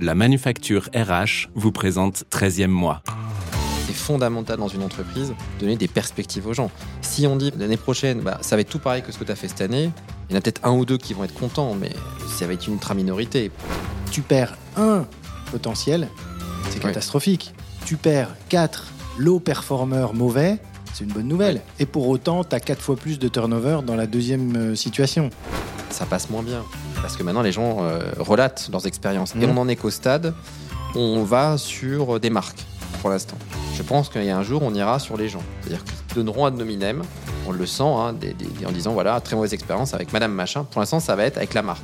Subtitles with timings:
[0.00, 3.02] La manufacture RH vous présente 13e mois.
[3.86, 6.70] C'est fondamental dans une entreprise de donner des perspectives aux gens.
[7.00, 9.32] Si on dit l'année prochaine, bah, ça va être tout pareil que ce que tu
[9.32, 9.90] as fait cette année,
[10.28, 11.90] il y en a peut-être un ou deux qui vont être contents, mais
[12.28, 13.50] ça va être une ultra-minorité.
[14.12, 15.04] Tu perds un
[15.50, 16.08] potentiel,
[16.70, 17.54] c'est catastrophique.
[17.84, 20.58] Tu perds quatre low performers mauvais,
[20.92, 21.60] c'est une bonne nouvelle.
[21.80, 25.30] Et pour autant, tu as quatre fois plus de turnover dans la deuxième euh, situation.
[25.98, 26.62] Ça passe moins bien.
[27.02, 29.34] Parce que maintenant, les gens euh, relatent leurs expériences.
[29.34, 29.56] Et Mhm.
[29.58, 30.32] on en est qu'au stade,
[30.94, 32.64] où on va sur des marques
[33.00, 33.36] pour l'instant.
[33.74, 35.42] Je pense qu'il y a un jour, on ira sur les gens.
[35.60, 37.02] C'est-à-dire qu'ils donneront ad nominem,
[37.48, 40.64] on le sent, hein, des- des- en disant voilà, très mauvaise expérience avec Madame Machin.
[40.70, 41.82] Pour l'instant, ça va être avec la marque.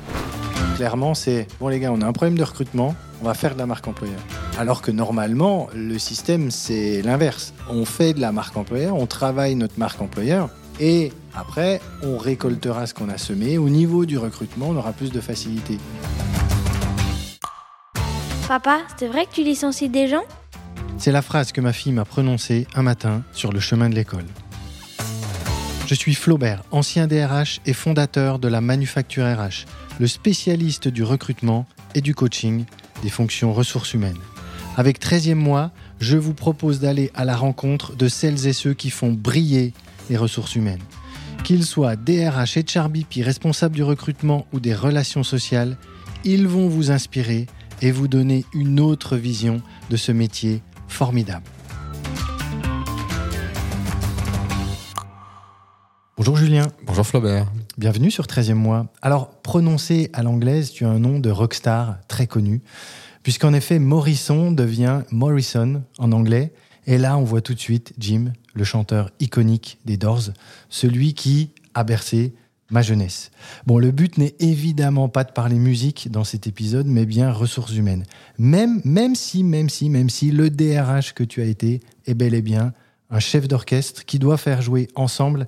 [0.77, 3.59] Clairement, c'est bon les gars, on a un problème de recrutement, on va faire de
[3.59, 4.19] la marque employeur.
[4.59, 7.53] Alors que normalement, le système, c'est l'inverse.
[7.69, 12.87] On fait de la marque employeur, on travaille notre marque employeur, et après, on récoltera
[12.87, 13.57] ce qu'on a semé.
[13.57, 15.77] Au niveau du recrutement, on aura plus de facilité.
[18.47, 20.23] Papa, c'est vrai que tu licencies des gens?
[20.97, 24.25] C'est la phrase que ma fille m'a prononcée un matin sur le chemin de l'école.
[25.87, 29.65] Je suis Flaubert, ancien DRH et fondateur de la Manufacture RH,
[29.99, 32.65] le spécialiste du recrutement et du coaching
[33.03, 34.17] des fonctions ressources humaines.
[34.77, 38.89] Avec 13e mois, je vous propose d'aller à la rencontre de celles et ceux qui
[38.89, 39.73] font briller
[40.09, 40.81] les ressources humaines.
[41.45, 45.77] Qu'ils soient DRH et HRBP, responsables du recrutement ou des relations sociales,
[46.23, 47.45] ils vont vous inspirer
[47.83, 51.45] et vous donner une autre vision de ce métier formidable.
[56.17, 57.45] Bonjour Julien, Bonjour Flaubert.
[57.77, 58.87] bienvenue sur 13e mois.
[59.03, 62.63] Alors, prononcé à l'anglaise, tu as un nom de rockstar très connu,
[63.21, 66.53] puisqu'en effet, Morrison devient Morrison en anglais.
[66.87, 70.31] Et là, on voit tout de suite Jim, le chanteur iconique des Doors,
[70.69, 72.33] celui qui a bercé
[72.71, 73.31] ma jeunesse.
[73.65, 77.75] Bon, le but n'est évidemment pas de parler musique dans cet épisode, mais bien ressources
[77.75, 78.03] humaines.
[78.37, 82.33] Même, même si, même si, même si le DRH que tu as été est bel
[82.33, 82.73] et bien
[83.11, 85.45] un chef d'orchestre qui doit faire jouer ensemble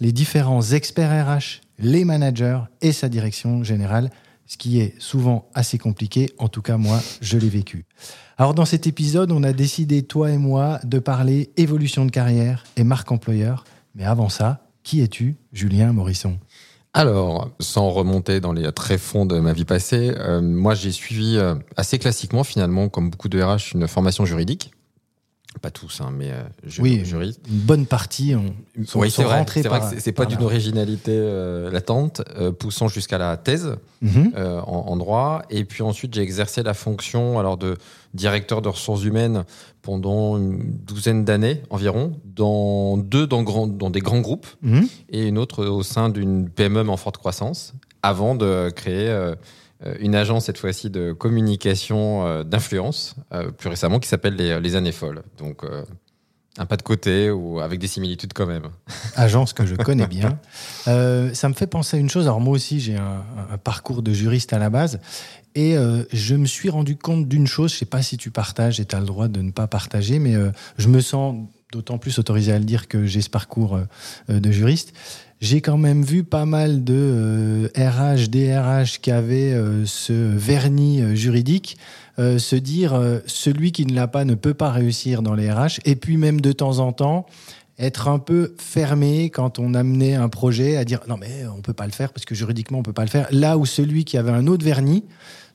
[0.00, 4.10] les différents experts RH, les managers et sa direction générale,
[4.48, 6.30] ce qui est souvent assez compliqué.
[6.38, 7.84] En tout cas, moi, je l'ai vécu.
[8.38, 12.64] Alors, dans cet épisode, on a décidé, toi et moi, de parler évolution de carrière
[12.76, 13.64] et marque employeur.
[13.94, 16.38] Mais avant ça, qui es-tu, Julien Morisson?
[16.94, 21.54] Alors, sans remonter dans les tréfonds de ma vie passée, euh, moi j'ai suivi euh,
[21.76, 24.72] assez classiquement finalement, comme beaucoup de RH, une formation juridique.
[25.62, 26.42] Pas tous, hein, mais euh,
[26.78, 27.02] Oui.
[27.50, 28.54] Une bonne partie ont,
[28.84, 29.38] sont, Oui, sont c'est vrai.
[29.38, 34.32] rentrés C'est vrai c'est- pas d'une originalité euh, latente, euh, poussant jusqu'à la thèse Mhm.
[34.36, 35.42] euh, en, en droit.
[35.50, 37.76] Et puis ensuite, j'ai exercé la fonction alors de
[38.14, 39.44] directeur de ressources humaines
[39.82, 44.86] pendant une douzaine d'années environ, dans deux dans, grand- dans des grands groupes Mhm.
[45.10, 49.08] et une autre au sein d'une PME en forte croissance, avant de créer
[50.00, 54.92] une agence cette fois-ci de communication euh, d'influence, euh, plus récemment qui s'appelle les, Années
[54.92, 55.22] Folles.
[55.38, 55.84] Donc euh,
[56.58, 58.64] un pas de côté ou avec des similitudes quand même.
[59.16, 60.38] agence que je connais bien.
[60.88, 62.26] Euh, ça me fait penser à une chose.
[62.26, 63.24] Alors moi aussi, j'ai un,
[63.62, 65.00] parcours de juriste à la base.
[65.54, 68.80] Et euh, je me suis rendu compte d'une chose, je sais pas si tu partages
[68.80, 71.34] et tu as le droit de ne pas partager, mais euh, je me sens
[71.72, 73.84] d'autant plus autorisé à le dire que j'ai ce parcours euh,
[74.30, 74.92] euh, de juriste.
[75.40, 81.00] J'ai quand même vu pas mal de euh, RH, DRH qui avaient euh, ce vernis
[81.00, 81.76] euh, juridique
[82.20, 85.78] se dire celui qui ne l'a pas ne peut pas réussir dans les RH.
[85.84, 87.26] Et puis même de temps en temps,
[87.78, 91.74] être un peu fermé quand on amenait un projet à dire non mais on peut
[91.74, 93.28] pas le faire parce que juridiquement on peut pas le faire.
[93.30, 95.04] Là où celui qui avait un autre vernis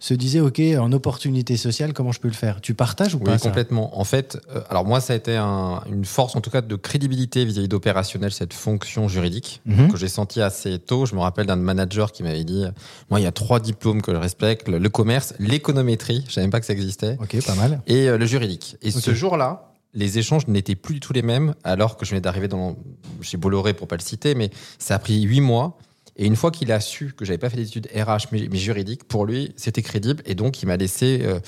[0.03, 2.59] se disait ok en opportunité sociale comment je peux le faire?
[2.59, 3.47] Tu partages ou Oui, pas ça?
[3.47, 3.97] complètement.
[3.97, 6.75] En fait, euh, alors moi, ça a été un- une force, en tout cas, de
[6.75, 9.89] crédibilité vis-à-vis d'opérationnel, cette fonction juridique Mhm.
[9.89, 11.05] que j'ai senti assez tôt.
[11.05, 12.65] Je me rappelle d'un manager qui m'avait dit,
[13.09, 16.43] moi, il y a trois diplômes que je respecte le, le commerce, l'économétrie, je savais
[16.47, 17.81] même pas que ça existait, Ok pas mal.
[17.87, 18.75] et euh, le juridique.
[18.81, 22.19] Et ce jour-là, les échanges n'étaient plus du tout les mêmes, alors que je venais
[22.21, 22.75] d'arriver dans
[23.21, 24.49] chez Bolloré pour pas le citer, mais
[24.79, 25.77] ça a pris huit mois.
[26.15, 29.03] Et une fois qu'il a su que j'avais pas fait d'études RH mais, mais juridiques,
[29.05, 31.39] pour lui, c'était crédible et donc il m'a laissé euh,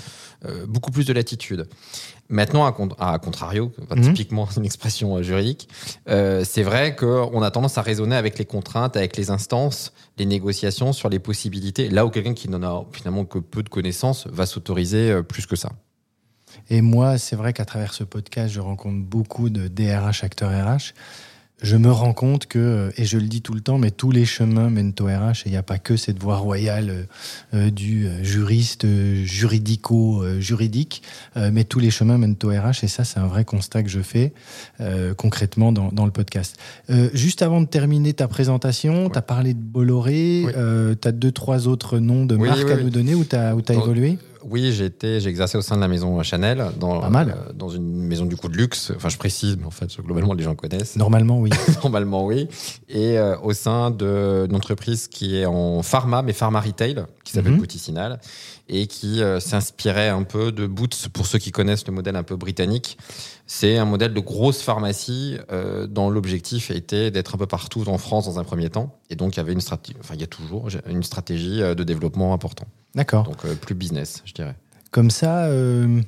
[0.46, 1.68] euh, beaucoup plus de latitude.
[2.30, 4.02] Maintenant, à, con- à contrario, enfin, Mhm.
[4.14, 5.70] typiquement une expression euh, juridique,
[6.10, 10.26] euh, c'est vrai qu'on a tendance à raisonner avec les contraintes, avec les instances, les
[10.26, 14.26] négociations sur les possibilités, là où quelqu'un qui n'en a finalement que peu de connaissances
[14.28, 15.74] va s'autoriser plus que ça.
[16.72, 20.94] Et moi, c'est vrai qu'à travers ce podcast, je rencontre beaucoup de DRH, acteurs RH.
[21.66, 24.24] Je me rends compte que, et je le dis tout le temps, mais tous les
[24.24, 27.04] chemins mènent au RH et il n'y a pas que cette voie royale euh,
[27.56, 31.02] euh, du euh, juriste euh, juridico-juridique,
[31.38, 33.90] euh, mais tous les chemins mènent au RH et ça, c'est un vrai constat que
[33.90, 34.32] je fais
[34.80, 36.56] euh, concrètement dans, dans le podcast.
[36.92, 39.10] Euh, juste avant de terminer ta présentation, Ouais.
[39.12, 40.52] tu as parlé de Bolloré, Oui.
[41.02, 43.36] tu as deux, trois autres noms de Oui, marques oui, à nous donner où tu
[43.36, 44.20] as, Dans- évolué?
[44.48, 47.30] Oui, j'ai été, j'ai exercé au sein de la maison Chanel, dans, Pas mal.
[47.38, 48.92] euh, dans une maison du coup de luxe.
[48.96, 50.96] Enfin, je précise, mais en fait, globalement, les gens connaissent.
[50.96, 51.50] Normalement, oui.
[51.84, 52.48] Normalement, oui.
[52.88, 57.54] Et euh, au sein d'une entreprise qui est en pharma, mais pharma retail, qui s'appelle
[57.54, 57.60] Mhm.
[57.60, 58.20] Bouticinal,
[58.70, 62.24] et qui euh, s'inspirait un peu de Boots, pour ceux qui connaissent le modèle un
[62.24, 62.98] peu britannique.
[63.48, 65.38] C'est un modèle de grosse pharmacie
[65.90, 68.98] dont l'objectif était d'être un peu partout en France dans un premier temps.
[69.12, 71.84] Et donc, il y avait une stratégie, enfin, il y a toujours une stratégie de
[71.84, 72.66] développement important.
[72.96, 73.24] D'accord.
[73.24, 74.56] Donc, euh, plus business, je dirais.
[74.92, 76.02] Comme ça, euh,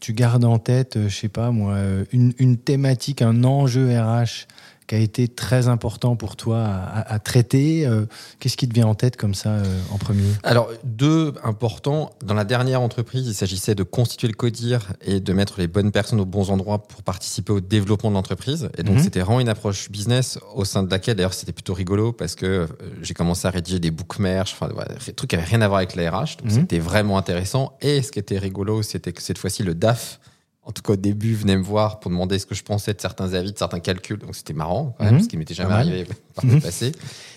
[0.00, 1.76] tu gardes en tête, euh, je sais pas moi,
[2.12, 4.46] une, une thématique, un enjeu RH
[4.86, 7.86] qui a été très important pour toi à, traiter.
[7.86, 8.04] euh,
[8.38, 10.22] Qu'est-ce qui te vient en tête comme ça euh, en premier?
[10.42, 12.10] Alors, deux importants.
[12.24, 15.90] Dans la dernière entreprise, il s'agissait de constituer le CODIR et de mettre les bonnes
[15.90, 18.68] personnes aux bons endroits pour participer au développement de l'entreprise.
[18.76, 19.02] Et donc, Mhm.
[19.02, 22.44] c'était vraiment une approche business au sein de laquelle, d'ailleurs, c'était plutôt rigolo parce que
[22.46, 22.66] euh,
[23.02, 24.68] j'ai commencé à rédiger des book merch, enfin,
[25.06, 26.36] des trucs qui n'avaient rien à voir avec la RH.
[26.38, 26.50] Donc, Mhm.
[26.50, 27.72] c'était vraiment intéressant.
[27.80, 30.20] Et ce qui était rigolo, c'était que cette fois-ci, le DAF,
[30.66, 33.00] en tout cas au début, venait me voir pour demander ce que je pensais de
[33.00, 34.18] certains avis, de certains calculs.
[34.18, 35.22] Donc, c'était marrant, quand même, Mhm.
[35.22, 36.60] ce qui m'était jamais arrivé par le Mhm.
[36.62, 36.92] passé.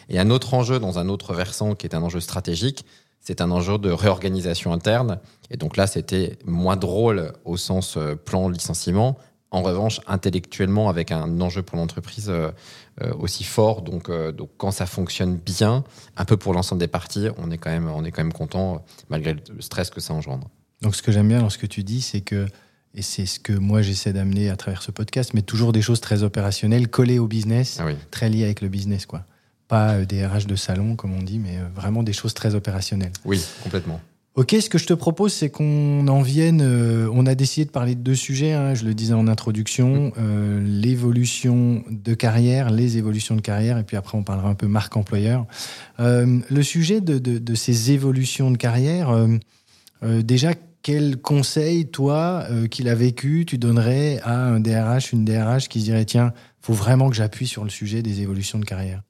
[0.10, 2.86] Et un autre enjeu dans un autre versant qui est un enjeu stratégique,
[3.20, 5.20] c'est un enjeu de réorganisation interne.
[5.52, 9.18] Et donc là, c'était moins drôle au sens euh, plan licenciement.
[9.52, 12.52] En revanche, intellectuellement, avec un enjeu pour l'entreprise euh,
[13.02, 13.82] euh, aussi fort.
[13.82, 15.84] Donc, donc, quand ça fonctionne bien,
[16.16, 18.84] un peu pour l'ensemble des parties, on est quand même, on est quand même content,
[19.10, 20.50] malgré le stress que ça engendre.
[20.82, 22.48] Donc, ce que j'aime bien dans ce que tu dis, c'est que,
[22.96, 26.02] et c'est ce que moi j'essaie d'amener à travers ce podcast, mais toujours des choses
[26.02, 27.94] très opérationnelles, collées au business, Ah oui.
[28.12, 29.24] très liées avec le business, quoi.
[29.68, 32.56] Pas euh, des RH de salon, comme on dit, mais euh, vraiment des choses très
[32.56, 33.12] opérationnelles.
[33.26, 34.00] Oui, complètement.
[34.36, 36.62] Ok, ce que je te propose, c'est qu'on en vienne.
[36.64, 38.54] euh, on a décidé de parler de deux sujets.
[38.54, 43.84] hein, je le disais en introduction euh, l'évolution de carrière, les évolutions de carrière, et
[43.84, 45.46] puis après on parlera un peu marque employeur.
[46.00, 49.10] Euh, le sujet de, de- de ces évolutions de carrière,
[50.24, 55.68] déjà, quel conseil, toi, euh, qu'il a vécu, tu donnerais à un DRH, une DRH
[55.68, 59.02] qui se dirait tiens, faut vraiment que j'appuie sur le sujet des évolutions de carrière?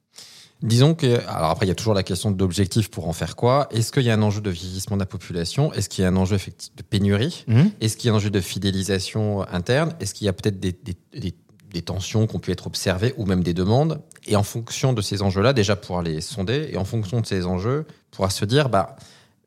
[0.60, 3.68] Disons que, alors après, il y a toujours la question d'objectif pour en faire quoi?
[3.70, 5.72] Est-ce qu'il y a un enjeu de vieillissement de la population?
[5.72, 7.44] Est-ce qu'il y a un enjeu de pénurie?
[7.80, 9.92] Est-ce qu'il y a un enjeu de fidélisation interne?
[10.00, 11.34] Est-ce qu'il y a peut-être des, des- des-
[11.72, 14.00] des tensions qui ont pu être observées ou même des demandes?
[14.26, 17.46] Et en fonction de ces enjeux-là, déjà pouvoir les sonder, et en fonction de ces
[17.46, 18.96] enjeux, pouvoir se dire, bah,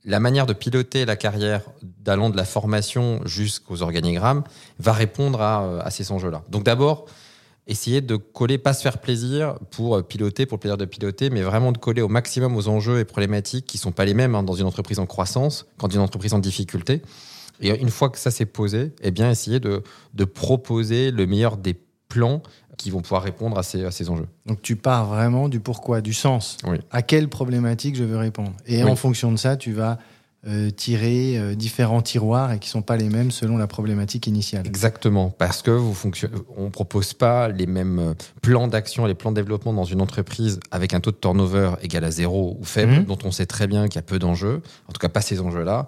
[0.04, 4.44] la manière de piloter la carrière d'allant de la formation jusqu'aux organigrammes
[4.80, 6.44] va répondre à, euh, à ces enjeux-là.
[6.50, 7.06] Donc d'abord,
[7.68, 11.30] essayer de coller, pas se faire plaisir pour euh, piloter, pour le plaisir de piloter,
[11.30, 14.36] mais vraiment de coller au maximum aux enjeux et problématiques qui sont pas les mêmes
[14.36, 17.02] hein, dans une entreprise en croissance qu'en une entreprise en difficulté.
[17.60, 19.84] Et une fois que ça s'est posé, eh bien, essayer de,
[20.16, 22.42] de proposer le meilleur des plans
[22.82, 24.28] qui vont pouvoir répondre à ces, à ces enjeux.
[24.46, 26.58] Donc tu pars vraiment du pourquoi, du sens.
[26.68, 26.78] Oui.
[26.92, 28.52] À quelle problématique je veux répondre?
[28.68, 28.90] Et Oui.
[28.90, 29.98] en fonction de ça, tu vas
[30.48, 34.66] euh, tirer euh, différents tiroirs et qui sont pas les mêmes selon la problématique initiale.
[34.66, 35.96] Exactement, parce que vous
[36.58, 40.60] on propose pas les mêmes euh, plans d'action, les plans de développement dans une entreprise
[40.72, 43.06] avec un taux de turnover égal à zéro ou faible, Mhm.
[43.06, 45.40] dont on sait très bien qu'il y a peu d'enjeux, en tout cas pas ces
[45.42, 45.86] enjeux-là.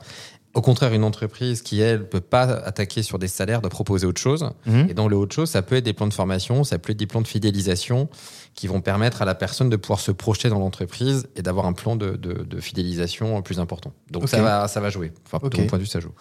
[0.54, 4.22] Au contraire, une entreprise qui, elle, peut pas attaquer sur des salaires, doit proposer autre
[4.22, 4.52] chose.
[4.68, 4.88] Mhm.
[4.90, 6.98] Et dans le autre chose, ça peut être des plans de formation, ça peut être
[7.00, 8.08] des plans de fidélisation
[8.54, 11.74] qui vont permettre à la personne de pouvoir se projeter dans l'entreprise et d'avoir un
[11.74, 13.94] plan de, de- de fidélisation plus important.
[14.12, 15.12] Donc ça, va, ça va jouer.
[15.26, 16.12] Enfin, de mon point de vue, ça joue.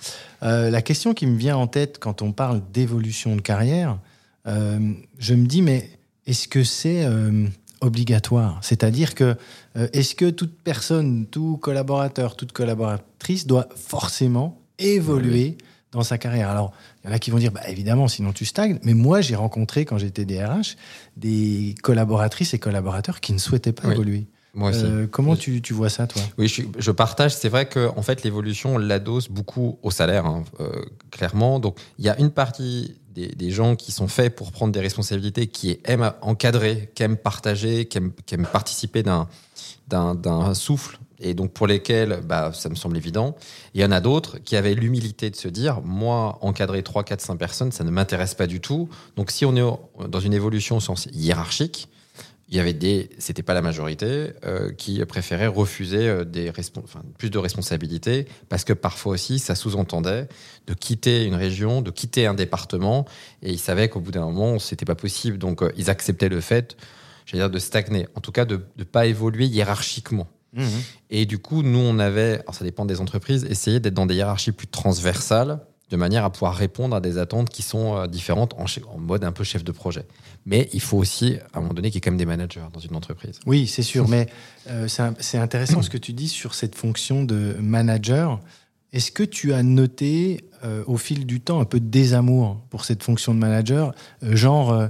[0.43, 3.99] Euh, la question qui me vient en tête quand on parle d'évolution de carrière,
[4.47, 4.79] euh,
[5.19, 5.91] je me dis, mais
[6.27, 7.47] est-ce que c'est euh,
[7.83, 9.37] obligatoire C'est-à-dire que
[9.77, 15.59] euh, est-ce que toute personne, tout collaborateur, toute collaboratrice doit forcément évoluer
[15.93, 16.49] dans sa carrière?
[16.49, 16.73] Alors,
[17.05, 18.79] il y en a qui vont dire, bah, évidemment, sinon tu stagnes.
[18.83, 20.77] Mais moi, j'ai rencontré, quand j'étais DRH,
[21.17, 23.95] des collaboratrices et collaborateurs qui ne souhaitaient pas Oui.
[23.95, 24.27] évoluer.
[24.55, 24.85] Moi aussi.
[24.85, 26.21] Euh, comment tu, tu vois ça, toi?
[26.37, 27.35] Oui, je partage.
[27.35, 31.59] C'est vrai que en fait, l'évolution, on l'adosse beaucoup au salaire, hein, euh, clairement.
[31.59, 35.47] Donc, il y a une partie des, gens qui sont faits pour prendre des responsabilités,
[35.47, 42.21] qui aiment encadrer, qui aiment partager, qui aiment, participer d'un souffle, et donc pour lesquels
[42.25, 43.37] bah, ça me semble évident.
[43.75, 47.21] Il y en a d'autres qui avaient l'humilité de se dire, moi, encadrer 3, 4,
[47.21, 48.89] 5 personnes, ça ne m'intéresse pas du tout.
[49.17, 51.89] Donc, si on est dans une évolution au sens hiérarchique,
[52.53, 56.53] il y avait des, c'était pas la majorité, euh, qui préféraient refuser euh, des
[57.17, 60.29] plus de responsabilités parce que parfois aussi ça sous-entendait
[60.67, 63.07] de quitter une région, de quitter un département
[63.43, 65.39] et ils savaient qu'au bout d'un moment c'était pas possible.
[65.39, 66.77] Donc euh, ils acceptaient le fait,
[67.25, 70.29] j'allais dire de stagner, en tout cas de ne pas évoluer hiérarchiquement.
[71.09, 74.17] Et du coup, nous, on avait, alors ça dépend des entreprises, essayé d'être dans des
[74.17, 75.61] hiérarchies plus transversales,
[75.93, 79.31] de manière à pouvoir répondre à des attentes qui sont euh, différentes en, mode un
[79.31, 80.07] peu chef de projet.
[80.47, 82.63] Mais il faut aussi, à un moment donné, qu'il y ait quand même des managers
[82.73, 83.39] dans une entreprise.
[83.45, 84.27] Oui, c'est sûr, mais
[84.71, 88.41] euh, c'est intéressant ce que tu dis sur cette fonction de manager.
[88.95, 92.87] Est-ce que tu as noté euh, au fil du temps un peu de désamour pour
[92.87, 94.89] cette fonction de manager Genre,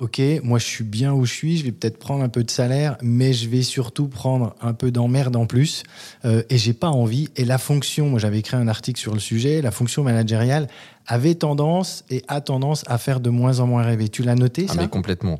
[0.00, 2.50] ok, moi je suis bien où je suis, je vais peut-être prendre un peu de
[2.50, 5.84] salaire, mais je vais surtout prendre un peu d'emmerde en plus,
[6.24, 7.28] euh, et j'ai pas envie.
[7.36, 10.68] Et la fonction, moi j'avais écrit un article sur le sujet, la fonction managériale
[11.06, 14.08] avait tendance et a tendance à faire de moins en moins rêver.
[14.08, 15.38] Tu l'as noté Ah, ça mais complètement.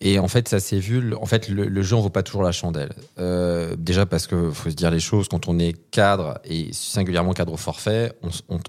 [0.00, 1.14] Et en fait, ça s'est vu.
[1.14, 2.92] En fait, le, le jeu en vaut pas toujours la chandelle.
[3.20, 5.28] Euh, déjà parce que faut se dire les choses.
[5.28, 8.12] Quand on est cadre et singulièrement cadre au forfait,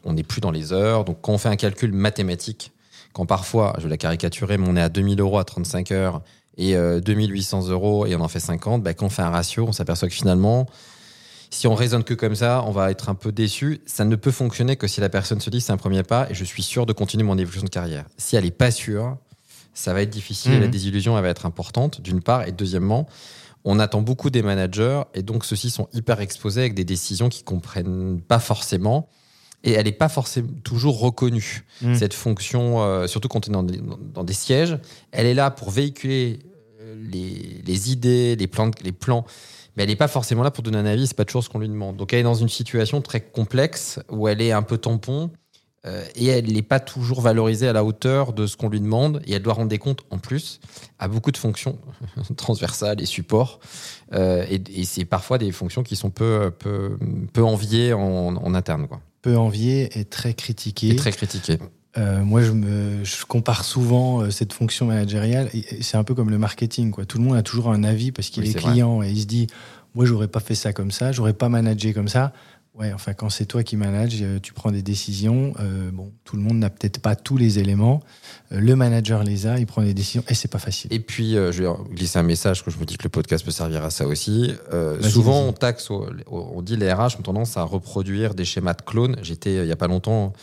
[0.04, 1.04] on n'est plus dans les heures.
[1.04, 2.72] Donc, quand on fait un calcul mathématique,
[3.16, 6.22] quand parfois, je vais la caricaturer, mais on est à 2000 euros à 35 heures
[6.58, 9.66] et euh, 2800 euros et on en fait 50, bah, quand on fait un ratio,
[9.66, 10.66] on s'aperçoit que finalement,
[11.50, 13.80] si on raisonne que comme ça, on va être un peu déçu.
[13.86, 16.34] Ça ne peut fonctionner que si la personne se dit c'est un premier pas et
[16.34, 18.04] je suis sûr de continuer mon évolution de carrière.
[18.18, 19.16] Si elle est pas sûre,
[19.74, 20.60] ça va être difficile.
[20.60, 22.46] La désillusion, elle va être importante, d'une part.
[22.46, 23.08] Et deuxièmement,
[23.64, 27.46] on attend beaucoup des managers et donc ceux-ci sont hyper exposés avec des décisions qu'ils
[27.46, 29.08] comprennent pas forcément.
[29.66, 31.96] Et elle n'est pas forcément toujours reconnue, Mhm.
[31.96, 33.82] cette fonction, euh, surtout quand on est dans des,
[34.14, 34.78] dans des sièges.
[35.12, 36.40] Elle est là pour véhiculer
[36.82, 39.26] euh, les, les idées, les plans, les plans
[39.76, 41.60] mais elle n'est pas forcément là pour donner un avis, c'est pas toujours ce qu'on
[41.60, 41.98] lui demande.
[41.98, 45.32] Donc elle est dans une situation très complexe où elle est un peu tampon
[45.86, 49.22] euh, et elle n'est pas toujours valorisée à la hauteur de ce qu'on lui demande
[49.28, 50.62] et elle doit rendre des comptes en plus
[50.98, 51.78] à beaucoup de fonctions
[52.38, 53.60] transversales et supports
[54.14, 56.98] Euh, et, et c'est parfois des fonctions qui sont peu, peu,
[57.34, 59.02] peu enviées en, en interne quoi.
[59.26, 60.90] Peu envié et très critiqué.
[60.90, 61.58] et très critiquées.
[61.98, 65.50] Euh, moi, je, me, je compare souvent euh, cette fonction managériale.
[65.82, 66.92] C'est un peu comme le marketing.
[66.92, 67.06] Quoi.
[67.08, 68.72] Tout le monde a toujours un avis parce qu'il Oui, est, vrai.
[68.74, 69.48] client et il se dit
[69.96, 72.34] Moi, j'aurais pas fait ça comme ça, j'aurais pas managé comme ça.
[72.78, 75.54] Ouais, enfin, quand c'est toi qui manages, euh, tu prends des décisions.
[75.62, 78.02] euh, bon, tout le monde n'a peut-être pas tous les éléments.
[78.52, 80.92] Euh, le manager les a, il prend des décisions et c'est pas facile.
[80.94, 83.46] Et puis, euh, je vais glisser un message que je me dis que le podcast
[83.46, 84.54] peut servir à ça aussi.
[84.74, 88.82] Euh, souvent, on taxe, on dit les RH ont tendance à reproduire des schémas de
[88.82, 89.16] clones.
[89.22, 90.34] J'étais il y a pas longtemps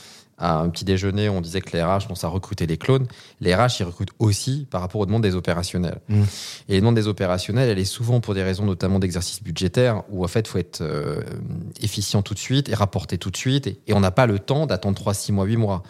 [0.42, 3.06] à un petit déjeuner, on disait que les RH ont à recruter des clones.
[3.40, 6.00] Les RH, ils recrutent aussi par rapport aux demandes des opérationnels.
[6.08, 6.22] Mm.
[6.68, 10.24] Et les demandes des opérationnels, elle est souvent pour des raisons notamment d'exercice budgétaire, où
[10.24, 11.22] en fait, il faut être euh,
[11.80, 13.66] efficient tout de suite et rapporter tout de suite.
[13.66, 15.82] Et, et on n'a pas le temps d'attendre 3, 6 mois, 8 mois.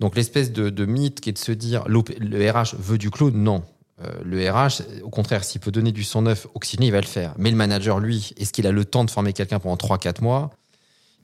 [0.00, 3.34] Donc l'espèce de, de mythe qui est de se dire le RH veut du clone,
[3.34, 3.64] non.
[4.04, 7.34] Euh, le RH, au contraire, s'il peut donner du 109 oxygéné, il va le faire.
[7.36, 10.50] Mais le manager, lui, est-ce qu'il a le temps de former quelqu'un pendant 3-4 mois?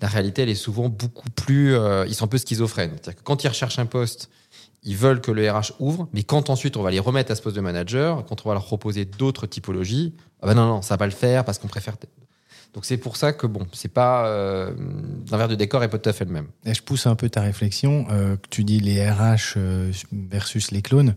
[0.01, 1.75] La réalité, elle est souvent beaucoup plus...
[1.75, 2.93] euh, ils sont un peu schizophrènes.
[2.95, 4.29] C'est-à-dire que quand ils recherchent un poste,
[4.83, 7.43] ils veulent que le RH ouvre, mais quand ensuite on va les remettre à ce
[7.43, 10.95] poste de manager, quand on va leur proposer d'autres typologies, ah ben non, non, ça
[10.95, 11.97] va pas le faire parce qu'on préfère...
[12.75, 14.27] Donc c'est pour ça que, bon, c'est pas...
[14.27, 14.73] Euh,
[15.31, 16.49] L'envers du décor est pas tout à fait le même.
[16.67, 18.07] Et je pousse un peu ta réflexion.
[18.11, 21.15] euh, tu dis les RH euh, versus les clones.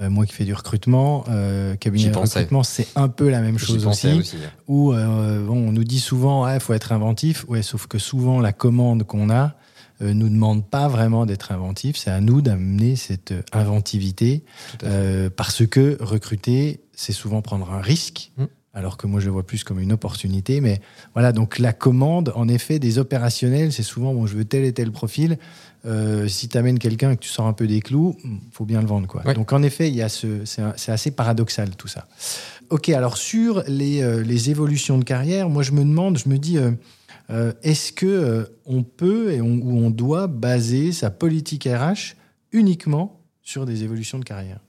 [0.00, 3.58] Euh, moi qui fais du recrutement, euh, cabinet de recrutement, c'est un peu la même
[3.58, 4.08] chose aussi.
[4.08, 4.36] aussi.
[4.66, 7.44] où euh, bon, on nous dit souvent il faut être inventif.
[7.48, 9.54] Ouais, sauf que souvent la commande qu'on a
[10.02, 11.96] nous demande pas vraiment d'être inventif.
[11.98, 14.44] C'est à nous d'amener cette inventivité
[14.82, 18.32] euh, parce que recruter, c'est souvent prendre un risque.
[18.38, 18.44] Mm.
[18.72, 20.60] Alors que moi, je le vois plus comme une opportunité.
[20.60, 20.80] Mais
[21.14, 24.72] voilà, donc la commande, en effet, des opérationnels, c'est souvent, bon, je veux tel et
[24.72, 25.38] tel profil.
[25.86, 28.64] Euh, si tu amènes quelqu'un et que tu sors un peu des clous, hmm, faut
[28.64, 29.08] bien le vendre.
[29.08, 29.26] Quoi.
[29.26, 29.34] Ouais.
[29.34, 32.06] Donc en effet, il y a ce, c'est, assez paradoxal tout ça.
[32.68, 36.38] Ok, alors sur les, euh, les évolutions de carrière, moi je me demande, je me
[36.38, 42.14] dis, euh, est-ce que on peut et on, ou on doit baser sa politique RH
[42.52, 44.60] uniquement sur des évolutions de carrière?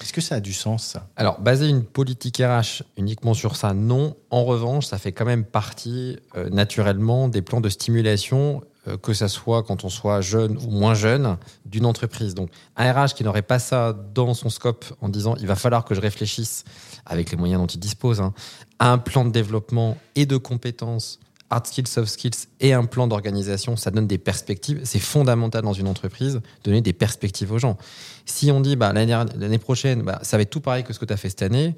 [0.00, 1.08] Est-ce que ça a du sens ça?
[1.16, 4.16] Alors, baser une politique RH uniquement sur ça, non.
[4.30, 9.12] En revanche, ça fait quand même partie euh, naturellement des plans de stimulation, euh, que
[9.12, 11.36] ça soit quand on soit jeune ou moins jeune,
[11.66, 12.34] d'une entreprise.
[12.34, 15.84] Donc, un RH qui n'aurait pas ça dans son scope en disant il va falloir
[15.84, 16.64] que je réfléchisse
[17.04, 18.32] avec les moyens dont il dispose hein,
[18.78, 21.18] à un plan de développement et de compétences
[21.50, 24.80] hard skills, soft skills et un plan d'organisation, ça donne des perspectives.
[24.84, 27.78] C'est fondamental dans une entreprise, donner des perspectives aux gens.
[28.26, 31.04] Si on dit bah, l'année prochaine, bah, ça va être tout pareil que ce que
[31.04, 31.74] tu as fait cette année,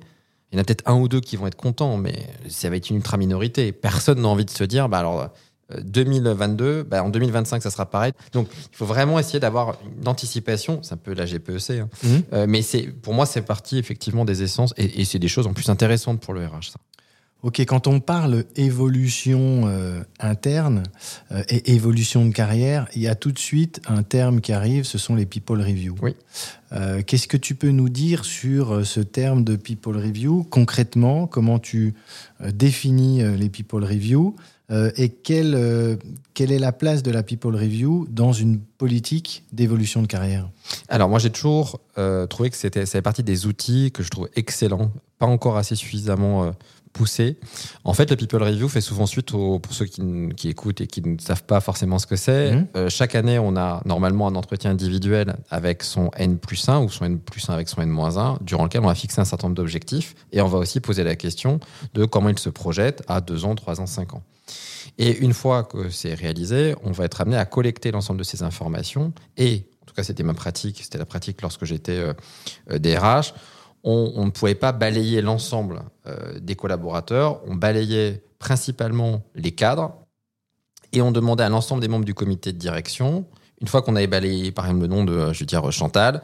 [0.50, 2.76] il y en a peut-être un ou deux qui vont être contents, mais ça va
[2.76, 3.70] être une ultra minorité.
[3.70, 7.86] Personne n'a envie de se dire, bah, alors, euh, 2022, bah, en 2025, ça sera
[7.88, 8.12] pareil.
[8.32, 10.80] Donc, il faut vraiment essayer d'avoir une anticipation.
[10.82, 11.88] C'est un peu la GPEC, hein.
[12.02, 12.22] Mhm.
[12.32, 15.46] Euh, mais c'est, pour moi, c'est partie effectivement des essences et, et c'est des choses
[15.46, 16.72] en plus intéressantes pour le RH.
[16.72, 16.80] Ça.
[17.42, 20.82] Ok, quand on parle évolution euh, interne
[21.32, 24.84] euh, et évolution de carrière, il y a tout de suite un terme qui arrive,
[24.84, 25.94] ce sont les people review.
[26.02, 26.16] Oui.
[26.72, 30.44] Euh, Qu'est-ce que tu peux nous dire sur ce terme de people review?
[30.50, 31.94] Concrètement Comment tu
[32.52, 34.36] définis les people review?
[34.96, 35.98] Et quelle,
[36.32, 40.48] quelle est la place de la people review dans une politique d'évolution de carrière?
[40.88, 41.80] Alors moi j'ai toujours
[42.28, 45.74] trouvé que c'était ça fait partie des outils que je trouve excellents, pas encore assez
[45.74, 46.52] suffisamment
[46.92, 47.38] poussé.
[47.84, 50.02] En fait, le People Review fait souvent suite aux, pour ceux qui,
[50.36, 52.52] qui écoutent et qui ne savent pas forcément ce que c'est.
[52.52, 52.66] Mhm.
[52.76, 56.88] Euh, chaque année, on a normalement un entretien individuel avec son N plus 1 ou
[56.90, 59.24] son N plus 1 avec son N moins 1, durant lequel on va fixer un
[59.24, 61.60] certain nombre d'objectifs et on va aussi poser la question
[61.94, 64.22] de comment il se projette à 2 ans, 3 ans, 5 ans.
[64.98, 68.42] Et une fois que c'est réalisé, on va être amené à collecter l'ensemble de ces
[68.42, 72.12] informations et, en tout cas, c'était ma pratique, c'était la pratique lorsque j'étais euh,
[72.70, 73.34] euh, DRH,
[73.82, 79.94] on, ne pouvait pas balayer l'ensemble euh, des collaborateurs, on balayait principalement les cadres
[80.92, 83.24] et on demandait à l'ensemble des membres du comité de direction,
[83.60, 86.22] une fois qu'on avait balayé par exemple le nom de, je veux dire, Chantal,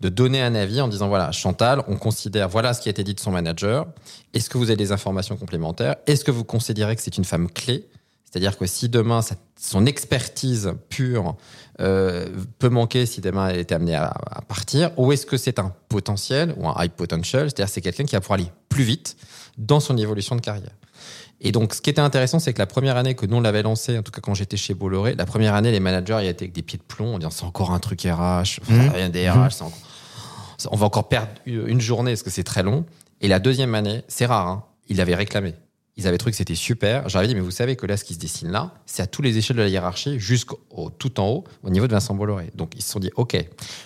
[0.00, 3.04] de donner un avis en disant voilà, Chantal, on considère, voilà ce qui a été
[3.04, 3.86] dit de son manager,
[4.32, 5.96] est-ce que vous avez des informations complémentaires?
[6.06, 7.86] Est-ce que vous considérez que c'est une femme clé?
[8.24, 9.20] C'est-à-dire que si demain,
[9.58, 11.36] son expertise pure
[11.80, 12.26] euh,
[12.58, 15.72] peut manquer si demain elle était amenée à, à partir, ou est-ce que c'est un
[15.88, 19.16] potentiel ou un high potential, c'est-à-dire c'est quelqu'un qui va pouvoir aller plus vite
[19.58, 20.72] dans son évolution de carrière.
[21.42, 23.62] Et donc, ce qui était intéressant, c'est que la première année que nous on l'avait
[23.62, 26.44] lancé, en tout cas quand j'étais chez Bolloré, la première année, les managers ils étaient
[26.44, 28.88] avec des pieds de plomb en disant c'est encore un truc RH, Mhm.
[28.90, 29.72] rien des RH, encore-
[30.70, 32.84] on va encore perdre une journée parce que c'est très long.
[33.22, 35.54] Et la deuxième année, c'est rare, hein, ils l'avaient réclamé.
[35.96, 37.08] Ils avaient trouvé que c'était super.
[37.08, 39.22] J'avais dit, mais vous savez que là, ce qui se dessine là, c'est à tous
[39.22, 40.58] les échelles de la hiérarchie, jusqu'au
[40.98, 42.50] tout en haut, au niveau de Vincent Bolloré.
[42.54, 43.34] Donc, ils se sont dit, OK,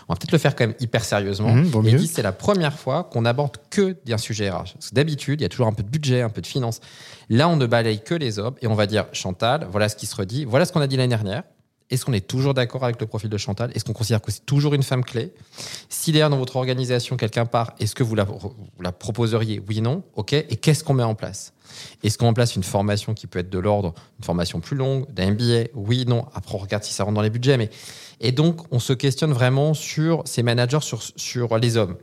[0.08, 1.54] on va peut-être le faire quand même hyper sérieusement.
[1.64, 4.75] Vaut et disent, c'est la première fois qu'on aborde que d'un sujet RH.
[4.75, 6.80] Parce que d'habitude, il y a toujours un peu de budget, un peu de finance.
[7.30, 10.06] Là, on ne balaye que les hommes et on va dire, Chantal, voilà ce qui
[10.06, 11.42] se redit, voilà ce qu'on a dit l'année dernière.
[11.90, 13.70] Est-ce qu'on est toujours d'accord avec le profil de Chantal?
[13.75, 15.32] Est-ce qu'on considère que c'est toujours une femme clé?
[15.88, 19.62] Si d'ailleurs dans votre organisation quelqu'un part, est-ce que vous la, vous la proposeriez?
[19.68, 20.32] Oui, non Ok.
[20.32, 21.53] Et qu'est-ce qu'on met en place?
[22.02, 25.33] Est-ce qu'on place une formation qui peut être de l'ordre, une formation plus longue, d'un
[25.33, 26.26] MBA Oui, non.
[26.35, 27.57] Après, on regarde si ça rentre dans les budgets.
[27.57, 27.71] Mais...
[28.21, 31.97] Et donc, on se questionne vraiment sur ces managers, sur, sur les hommes.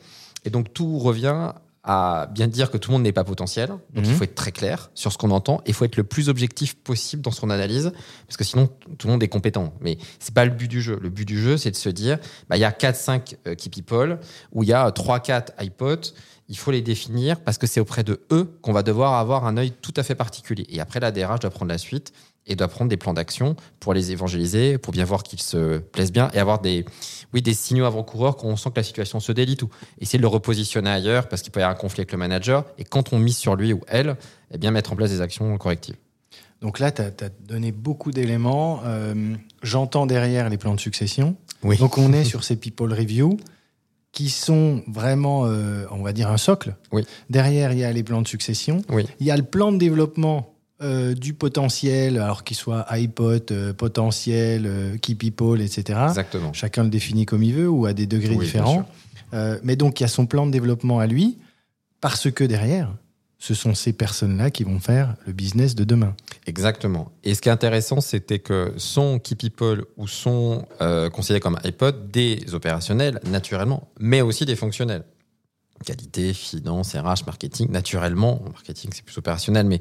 [0.45, 3.69] Et donc, tout revient à bien dire que tout le monde n'est pas potentiel.
[3.69, 4.05] Donc, Mhm.
[4.05, 5.61] il faut être très clair sur ce qu'on entend.
[5.65, 7.91] Et il faut être le plus objectif possible dans son analyse.
[8.27, 9.73] Parce que sinon, tout le monde est compétent.
[9.81, 10.99] Mais c'est pas le but du jeu.
[11.01, 12.19] Le but du jeu, c'est de se dire,
[12.49, 14.19] bah, il y a 4-5 euh, key people,
[14.51, 16.13] ou il y a 3-4 iPods.
[16.49, 19.55] Il faut les définir parce que c'est auprès de eux qu'on va devoir avoir un
[19.57, 20.65] œil tout à fait particulier.
[20.69, 22.11] Et après, la DRH doit prendre la suite
[22.47, 26.11] et doit prendre des plans d'action pour les évangéliser, pour bien voir qu'ils se plaisent
[26.11, 26.85] bien et avoir des,
[27.33, 30.23] oui, des signaux avant-coureurs quand on sent que la situation se délite ou essayer de
[30.23, 32.65] le repositionner ailleurs parce qu'il peut y avoir un conflit avec le manager.
[32.77, 34.17] Et quand on mise sur lui ou elle,
[34.51, 35.95] eh bien mettre en place des actions correctives.
[36.61, 38.81] Donc là, tu as, donné beaucoup d'éléments.
[38.85, 41.35] Euh, J'entends derrière les plans de succession.
[41.63, 41.77] Oui.
[41.77, 43.37] Donc on est sur ces people review
[44.11, 46.75] qui sont vraiment, euh, on va dire, un socle.
[46.91, 47.05] Oui.
[47.29, 48.81] Derrière, il y a les plans de succession.
[48.89, 49.05] Oui.
[49.19, 50.50] Il y a le plan de développement
[50.81, 55.99] euh, du potentiel, alors qu'il soit iPod, euh, potentiel, euh, key people, etc.
[56.09, 56.53] Exactement.
[56.53, 58.87] Chacun le définit comme il veut ou à des degrés Oui, différents.
[59.33, 61.37] Euh, mais donc, il y a son plan de développement à lui,
[62.01, 62.91] parce que derrière,
[63.37, 66.15] ce sont ces personnes-là qui vont faire le business de demain.
[66.45, 67.11] Exactement.
[67.23, 71.57] Et ce qui est intéressant, c'était que son key people ou sont euh, considérés comme
[71.63, 75.03] iPod des opérationnels, naturellement, mais aussi des fonctionnels.
[75.85, 79.79] Qualité, finance, RH, marketing, naturellement, marketing c'est plus opérationnel, mais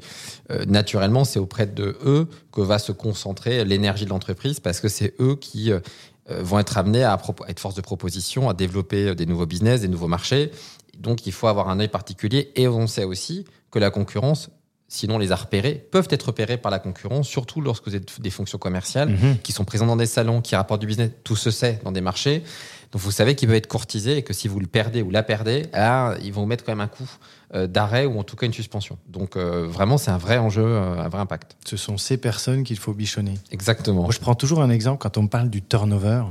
[0.49, 4.87] euh, naturellement c'est auprès de eux que va se concentrer l'énergie de l'entreprise parce que
[4.87, 5.79] c'est eux qui euh,
[6.27, 9.87] vont être amenés à, à être force de proposition, à développer des nouveaux business, des
[9.87, 10.51] nouveaux marchés.
[10.97, 14.49] Donc il faut avoir un œil particulier et on sait aussi que la concurrence,
[14.93, 18.19] sinon on les a repérés, peuvent être repérés par la concurrence, surtout lorsque vous êtes
[18.19, 19.37] des fonctions commerciales Mhm.
[19.41, 22.01] qui sont présents dans des salons, qui rapportent du business, tout se sait dans des
[22.01, 22.43] marchés.
[22.91, 25.23] Donc vous savez qu'ils peuvent être courtisés et que si vous le perdez ou la
[25.23, 27.09] perdez, là, ils vont vous mettre quand même un coup
[27.55, 28.97] euh, d'arrêt ou en tout cas une suspension.
[29.07, 31.55] Donc euh, vraiment, c'est un vrai enjeu, euh, un vrai impact.
[31.65, 33.35] Ce sont ces personnes qu'il faut bichonner.
[33.51, 34.01] Exactement.
[34.03, 36.23] Moi, je prends toujours un exemple quand on me parle du turnover.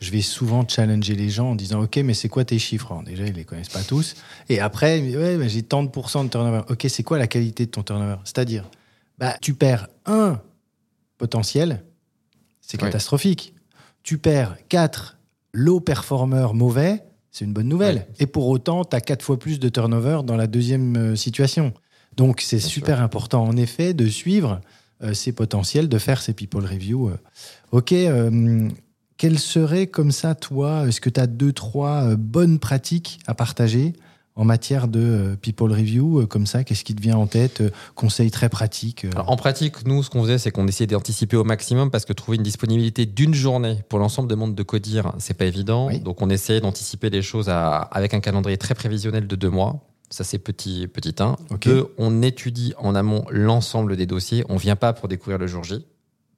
[0.00, 2.92] Je vais souvent challenger les gens en disant Ok, mais c'est quoi tes chiffres?
[2.92, 4.14] Alors, Déjà, ils les connaissent pas tous.
[4.48, 6.62] Et après, ouais, j'ai tant de pourcents de turnover.
[6.68, 8.16] Ok, c'est quoi la qualité de ton turnover?
[8.24, 8.64] C'est-à-dire,
[9.18, 10.40] bah, tu perds un
[11.18, 11.82] potentiel,
[12.60, 13.54] c'est catastrophique.
[14.02, 15.16] Tu perds quatre
[15.52, 18.06] low performers mauvais, c'est une bonne nouvelle.
[18.18, 21.72] Et pour autant, tu as quatre fois plus de turnover dans la deuxième euh, situation.
[22.16, 24.60] Donc, c'est super important, en effet, de suivre
[25.02, 27.08] euh, ces potentiels, de faire ces people review.
[27.08, 27.16] euh.
[27.72, 28.68] Ok, euh,
[29.16, 33.34] quelles seraient comme ça, toi, est-ce que tu as deux, trois euh, bonnes pratiques à
[33.34, 33.94] partager
[34.38, 37.62] en matière de euh, people review euh, Comme ça, qu'est-ce qui te vient en tête
[37.94, 39.06] Conseils très pratiques.
[39.12, 42.12] Alors, en pratique, nous, ce qu'on faisait, c'est qu'on essayait d'anticiper au maximum parce que
[42.12, 45.86] trouver une disponibilité d'une journée pour l'ensemble des mondes de codir, c'est pas évident.
[45.88, 46.00] Oui.
[46.00, 49.80] Donc, on essayait d'anticiper les choses à- avec un calendrier très prévisionnel de deux mois.
[50.10, 51.36] Ça, c'est petit, petit 1.
[51.50, 51.64] Ok.
[51.66, 54.44] Deux, on étudie en amont l'ensemble des dossiers.
[54.50, 55.84] On vient pas pour découvrir le jour J.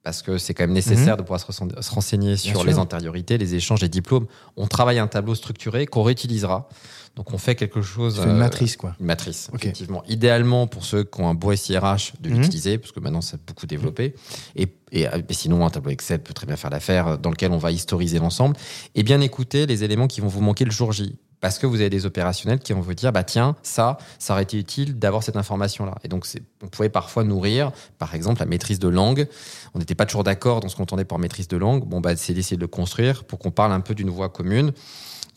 [0.03, 1.19] parce que c'est quand même nécessaire Mhm.
[1.19, 4.27] de pouvoir se, ren- se renseigner sur les antériorités, les échanges, les diplômes.
[4.57, 6.69] On travaille un tableau structuré qu'on réutilisera.
[7.17, 8.17] Donc on fait quelque chose.
[8.17, 8.95] C'est une euh, matrice, quoi.
[9.01, 10.05] Une matrice, effectivement.
[10.09, 12.37] Idéalement pour ceux qui ont un beau SIRH de Mhm.
[12.43, 14.15] l'utiliser, parce que maintenant c'est beaucoup développé.
[14.55, 17.31] Et, et, euh, et sinon, un tableau Excel peut très bien faire l'affaire, euh, dans
[17.31, 18.57] lequel on va historiser l'ensemble.
[18.95, 21.17] Et bien écouter les éléments qui vont vous manquer le jour J.
[21.41, 24.43] Parce que vous avez des opérationnels qui vont vous dire, bah tiens, ça, ça aurait
[24.43, 25.95] été utile d'avoir cette information-là.
[26.03, 26.27] Et donc,
[26.63, 29.29] on pouvait parfois nourrir, par exemple, la maîtrise de langue.
[29.75, 31.85] On n'était pas toujours d'accord dans ce qu'on entendait par maîtrise de langue.
[31.85, 34.73] Bon, bah, c'est d'essayer de le construire pour qu'on parle un peu d'une voix commune.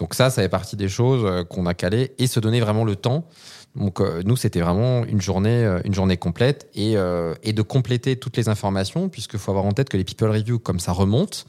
[0.02, 2.84] Donc ça, ça fait partie des choses euh, qu'on a calées et se donner vraiment
[2.84, 3.28] le temps.
[3.76, 6.96] Donc euh, nous, c'était vraiment une journée, euh, une journée complète et,
[7.44, 10.58] et de compléter toutes les informations, puisqu'il faut avoir en tête que les people review,
[10.58, 11.46] comme ça remonte,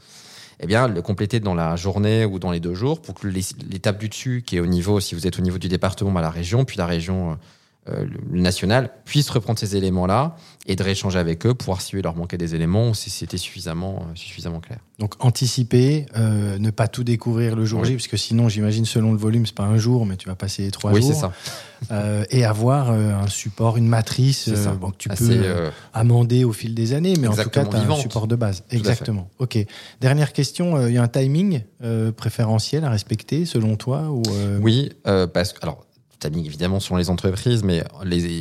[0.59, 3.99] eh bien, le compléter dans la journée ou dans les deux jours pour que l'étape
[3.99, 6.29] du dessus, qui est au niveau, si vous êtes au niveau du département, bah, la
[6.29, 7.37] région, puis la région
[7.89, 11.99] euh, le national, puisse reprendre ces éléments-là et de rééchanger avec eux pour voir s'il
[11.99, 14.77] leur manquait des éléments ou si c'était suffisamment, euh, suffisamment clair.
[14.99, 17.87] Donc anticiper, euh, ne pas tout découvrir le jour Oui.
[17.89, 20.35] J, parce que sinon, j'imagine, selon le volume, c'est pas un jour, mais tu vas
[20.35, 21.11] passer trois oui, jours.
[21.13, 22.25] c'est ça.
[22.29, 24.47] Et avoir un support, une matrice
[24.79, 27.75] bon, que tu Assez, peux amender au fil des années, mais en tout cas, tu
[27.75, 28.63] as un support de base.
[28.71, 29.29] Exactement.
[29.39, 29.57] Ok.
[29.99, 31.63] Dernière question, il y a un timing
[32.15, 34.23] préférentiel à respecter, selon toi ou,
[34.61, 35.85] Oui, parce que, alors,
[36.29, 37.83] timing évidemment sur les entreprises, mais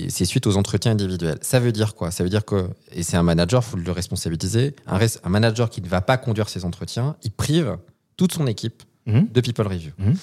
[0.09, 1.39] c'est suite aux entretiens individuels.
[1.43, 2.11] Ça veut dire quoi?
[2.11, 5.29] Ça veut dire que, et c'est un manager, il faut le responsabiliser, un, res- un
[5.29, 7.77] manager qui ne va pas conduire ses entretiens, il prive
[8.17, 9.27] toute son équipe Mhm.
[9.33, 9.91] de people review.
[9.99, 10.15] Mhm.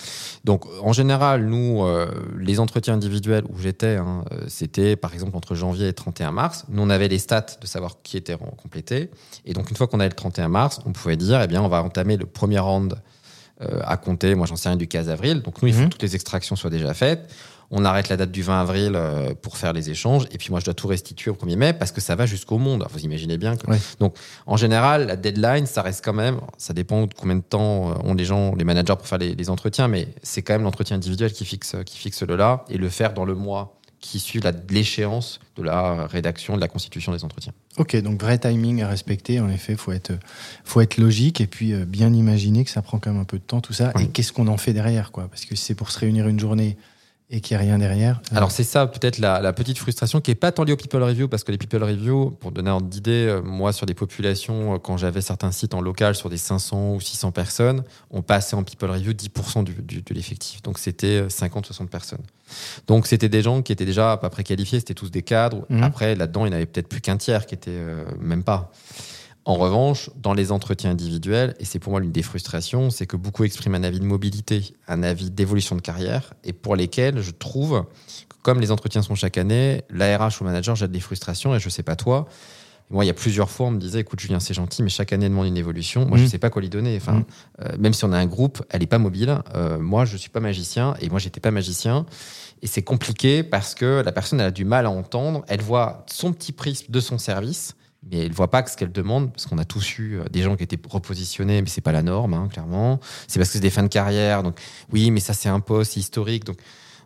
[0.45, 2.07] Donc, en général, nous, euh,
[2.39, 6.63] les entretiens individuels où j'étais, hein, euh, c'était par exemple entre janvier et 31 mars.
[6.69, 9.11] Nous, on avait les stats de savoir qui était complété.
[9.43, 11.67] Et donc, une fois qu'on avait le 31 mars, on pouvait dire, eh bien, on
[11.67, 12.95] va entamer le premier round
[13.61, 15.41] euh, à compter, moi j'en sais rien, du 15 avril.
[15.41, 17.29] Donc, nous, il faut que toutes les extractions soient déjà faites.
[17.71, 20.25] On arrête la date du 20 avril euh, pour faire les échanges.
[20.31, 22.57] Et puis, moi, je dois tout restituer au 1er mai parce que ça va jusqu'au
[22.57, 22.81] monde.
[22.81, 23.69] Alors, vous imaginez bien que.
[23.69, 23.77] Ouais.
[23.99, 24.15] Donc,
[24.47, 27.93] en général, la deadline, ça reste quand même, ça dépend de combien de temps euh,
[28.03, 30.95] ont les gens, les managers pour faire les, les entretiens, mais c'est quand même l'entretien
[30.95, 34.39] individuel qui fixe, qui fixe le là et le faire dans le mois qui suit
[34.69, 37.53] l'échéance de la rédaction, de la constitution des entretiens.
[37.79, 39.39] Ok, donc vrai timing à respecter.
[39.39, 40.11] En effet, faut être,
[40.65, 43.37] faut être logique et puis euh, bien imaginer que ça prend quand même un peu
[43.37, 43.93] de temps tout ça.
[43.95, 44.03] Oui.
[44.03, 45.29] Et qu'est-ce qu'on en fait derrière, quoi?
[45.29, 46.75] Parce que si c'est pour se réunir une journée
[47.31, 48.21] et qu'il n'y a rien derrière.
[48.33, 50.77] euh, Alors c'est ça peut-être la, la petite frustration qui est pas tant liée au
[50.77, 53.85] people review parce que les people review, pour donner un ordre d'idée, euh, moi sur
[53.85, 57.83] des populations, euh, quand j'avais certains sites en local sur des 500 ou 600 personnes,
[58.09, 60.61] on passait en people review 10% du, du- de l'effectif.
[60.63, 62.23] Donc c'était 50-60 personnes.
[62.87, 65.65] Donc c'était des gens qui étaient déjà pas préqualifiés, c'était tous des cadres.
[65.69, 65.83] Mhm.
[65.83, 68.71] Après là-dedans, il n'y avait peut-être plus qu'un tiers qui était euh, même pas.
[69.45, 73.15] En revanche, dans les entretiens individuels, et c'est pour moi l'une des frustrations, c'est que
[73.15, 77.31] beaucoup expriment un avis de mobilité, un avis d'évolution de carrière, et pour lesquels je
[77.31, 77.85] trouve
[78.29, 81.59] que comme les entretiens sont chaque année, l'ARH ou le manager jette des frustrations, et
[81.59, 82.27] je sais pas toi.
[82.91, 85.13] Moi, il y a plusieurs fois, on me disait, écoute, Julien, c'est gentil, mais chaque
[85.13, 86.05] année elle demande une évolution.
[86.07, 86.29] Moi, je Mhm.
[86.29, 86.97] sais pas quoi lui donner.
[86.97, 87.23] Enfin, Mhm.
[87.61, 89.37] euh, même si on a un groupe, elle est pas mobile.
[89.55, 92.05] Euh, moi, je suis pas magicien, et moi, j'étais pas magicien.
[92.63, 95.43] Et c'est compliqué parce que la personne elle a du mal à entendre.
[95.47, 97.75] Elle voit son petit prisme de son service,
[98.09, 100.41] mais elle voit pas que ce qu'elle demande, parce qu'on a tous eu euh, des
[100.41, 102.99] gens qui étaient repositionnés, mais c'est pas la norme, hein, clairement.
[103.27, 104.41] C'est parce que c'est des fins de carrière.
[104.43, 104.57] Donc
[104.91, 106.45] oui, mais ça c'est un poste historique.
[106.45, 106.57] Donc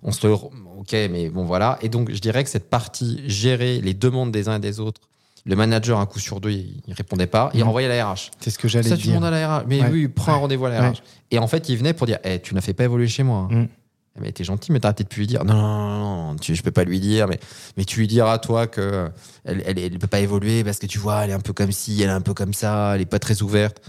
[0.04, 1.80] on se le, ok, mais bon voilà.
[1.82, 5.02] Et donc je dirais que cette partie gérer les demandes des uns et des autres.
[5.46, 7.50] Le manager, un coup sur deux, il, répondait pas.
[7.54, 7.66] Il Mhm.
[7.66, 8.32] renvoyait à la RH.
[8.40, 9.16] c'est ce que j'allais Ça, te tu dire.
[9.20, 9.66] demandes à la RH.
[9.68, 9.90] Mais Ouais.
[9.92, 10.88] oui, prends un rendez-vous à la Ouais.
[10.92, 11.02] RH.
[11.32, 13.50] Et en fait, il venait pour dire Eh, Tu n'as fait pas évoluer chez moi.
[13.52, 13.68] Mm.
[14.16, 16.56] Eh, Mais t'es gentil, mais t'as peut-être pu lui dire Non, non, non, non, tu,
[16.56, 17.40] je peux pas lui dire, mais,
[17.78, 19.10] mais tu lui diras, toi, que
[19.44, 21.72] elle, elle, elle peut pas évoluer parce que tu vois, elle est un peu comme
[21.72, 23.82] ci, elle est un peu comme ça, elle est pas très ouverte.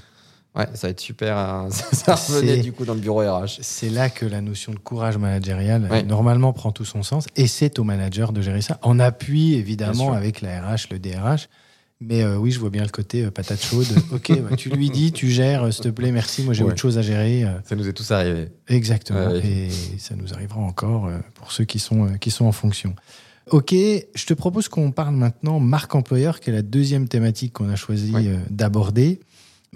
[0.56, 1.36] Ouais, ça va être super.
[1.36, 1.68] hein.
[1.92, 3.58] Ça revenait du coup dans le bureau RH.
[3.60, 6.04] C'est là que la notion de courage managérial, Ouais.
[6.04, 7.26] normalement, prend tout son sens.
[7.34, 11.48] Et c'est au manager de gérer ça, en appui, évidemment, avec la RH, le DRH.
[12.00, 13.86] Mais euh, oui, je vois bien le côté euh, patate chaude.
[14.12, 16.70] ok, bah, tu lui dis, tu gères, euh, s'il te plaît, merci, moi j'ai Ouais.
[16.72, 17.44] autre chose à gérer.
[17.64, 18.48] Ça nous est tous arrivé.
[18.68, 19.28] exactement.
[19.28, 19.46] Ouais.
[19.46, 22.94] Et ça nous arrivera encore pour ceux qui sont, qui sont en fonction.
[23.50, 27.68] Ok, je te propose qu'on parle maintenant marque employeur, qui est la deuxième thématique qu'on
[27.68, 28.12] a choisi
[28.50, 29.20] d'aborder.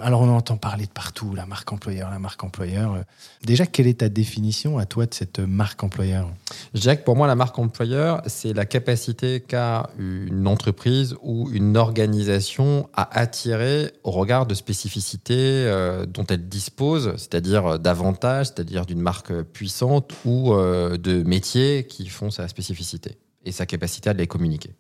[0.01, 2.95] Alors on entend parler de partout, la marque employeur, la marque employeur.
[2.95, 3.03] Euh,
[3.43, 6.31] Déjà, quelle est ta définition à toi de cette marque employeur?
[6.73, 12.89] Que pour moi, la marque employeur, c'est la capacité qu'a une entreprise ou une organisation
[12.95, 19.33] à attirer au regard de spécificités euh, dont elle dispose, c'est-à-dire d'avantages, c'est-à-dire d'une marque
[19.43, 24.75] puissante ou euh, de métiers qui font sa spécificité et sa capacité à les communiquer.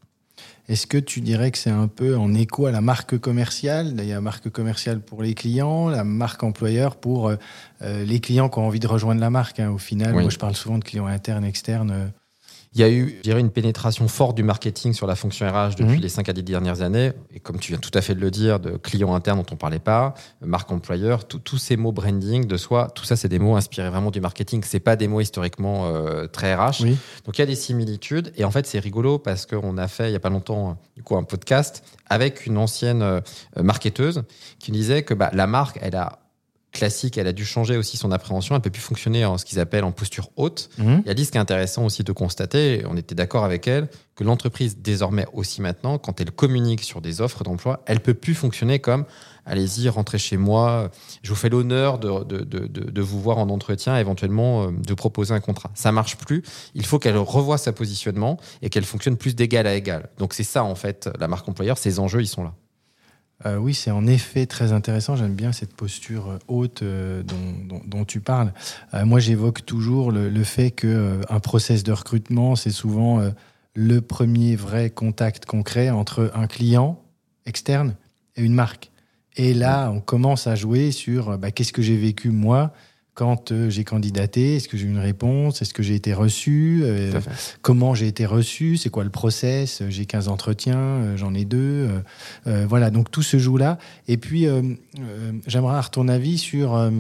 [0.68, 3.94] Est-ce que tu dirais que c'est un peu en écho à la marque commerciale?
[3.98, 7.37] Il y a la marque commerciale pour les clients, la marque employeur pour euh,
[7.81, 9.61] euh, les clients qui ont envie de rejoindre la marque.
[9.61, 9.70] hein.
[9.70, 10.22] Au final, Oui.
[10.22, 12.12] moi je parle souvent de clients internes, externes.
[12.74, 15.76] Il y a eu, je dirais, une pénétration forte du marketing sur la fonction RH
[15.76, 16.00] depuis Mhm.
[16.02, 17.12] les 5 à 10 dernières années.
[17.33, 19.57] Et comme tu viens tout à fait de le dire, de clients internes dont on
[19.57, 23.57] parlait pas, marque employeur, tous ces mots branding de soi, tout ça, c'est des mots
[23.57, 24.62] inspirés vraiment du marketing.
[24.66, 26.83] C'est pas des mots historiquement euh, très RH.
[26.83, 26.96] Oui.
[27.24, 28.33] Donc il y a des similitudes.
[28.37, 31.02] Et en fait, c'est rigolo parce qu'on a fait il y a pas longtemps du
[31.02, 33.20] coup un podcast avec une ancienne euh,
[33.57, 34.22] marketeuse
[34.59, 36.18] qui disait que bah, la marque, elle a
[36.72, 38.54] classique, elle a dû changer aussi son appréhension.
[38.54, 40.68] Elle peut plus fonctionner en ce qu'ils appellent en posture haute.
[40.78, 41.02] Mhm.
[41.04, 43.66] Il y a dit ce qui est intéressant aussi de constater, on était d'accord avec
[43.66, 48.14] elle, que l'entreprise désormais aussi maintenant, quand elle communique sur des offres d'emploi, elle peut
[48.14, 49.04] plus fonctionner comme
[49.46, 50.90] allez-y, rentrez chez moi,
[51.22, 54.70] je vous fais l'honneur de, de, de, de- de vous voir en entretien, éventuellement euh,
[54.72, 55.70] de proposer un contrat.
[55.74, 56.42] Ça marche plus.
[56.74, 60.11] Il faut qu'elle revoie sa positionnement et qu'elle fonctionne plus d'égal à égal.
[60.18, 62.52] Donc c'est ça en fait la marque employeur, ces enjeux ils sont là.
[63.46, 65.14] Euh, oui, c'est en effet très intéressant.
[65.14, 67.37] J'aime bien cette posture euh, haute euh, dont,
[67.68, 68.53] dont- dont tu parles.
[68.94, 73.22] Euh, moi, j'évoque toujours le, le fait que euh, un process de recrutement, c'est souvent
[73.74, 77.01] le premier vrai contact concret entre un client
[77.46, 77.94] externe
[78.35, 78.90] et une marque.
[79.37, 82.72] Et là, on commence à jouer sur bah, qu'est-ce que j'ai vécu moi
[83.18, 86.83] quand euh, j'ai candidaté, est-ce que j'ai eu une réponse, est-ce que j'ai été reçu,
[86.85, 87.20] euh,
[87.62, 91.59] comment j'ai été reçu, c'est quoi le process, j'ai 15 entretiens, euh, j'en ai deux.
[91.59, 91.98] euh,
[92.46, 93.78] euh, voilà, donc tout se joue là.
[94.07, 94.62] Et puis, euh,
[95.00, 96.92] euh, j'aimerais avoir ton avis sur euh,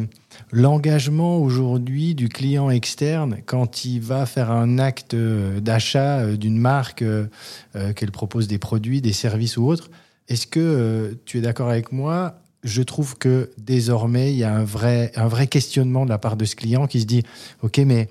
[0.50, 6.58] l'engagement aujourd'hui du client externe quand il va faire un acte euh, d'achat euh, d'une
[6.58, 7.26] marque, euh,
[7.76, 9.88] euh, qu'elle propose des produits, des services ou autres.
[10.26, 14.52] Est-ce que euh, tu es d'accord avec moi je trouve que désormais, il y a
[14.52, 17.22] un vrai, un vrai questionnement de la part de ce client qui se dit,
[17.62, 18.08] OK, mais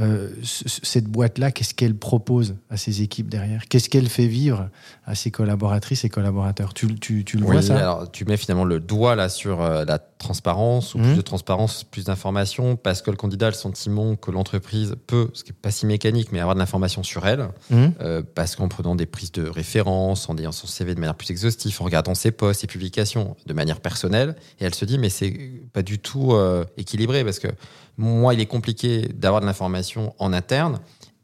[0.00, 3.68] euh, cette boîte-là, qu'est-ce qu'elle propose à ses équipes derrière?
[3.68, 4.68] Qu'est-ce qu'elle fait vivre
[5.06, 6.74] à ses collaboratrices et collaborateurs?
[6.74, 7.78] Tu, tu, tu le vois ça?
[7.78, 11.04] alors tu mets finalement le doigt là sur euh, la transparence, ou Mhm.
[11.04, 15.28] plus de transparence, plus d'informations, parce que le candidat a le sentiment que l'entreprise peut,
[15.32, 18.56] ce qui n'est pas si mécanique, mais avoir de l'information sur elle, Hum euh, parce
[18.56, 21.84] qu'en prenant des prises de référence, en ayant son CV de manière plus exhaustive, en
[21.84, 25.38] regardant ses posts, ses publications de manière personnelle, et elle se dit mais c'est
[25.72, 26.32] pas du tout
[26.76, 27.48] équilibré, parce que
[27.96, 30.80] moi il est compliqué d'avoir de l'information en interne,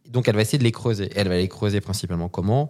[0.08, 1.08] donc elle va essayer de les creuser.
[1.14, 2.68] Elle va les creuser principalement comment?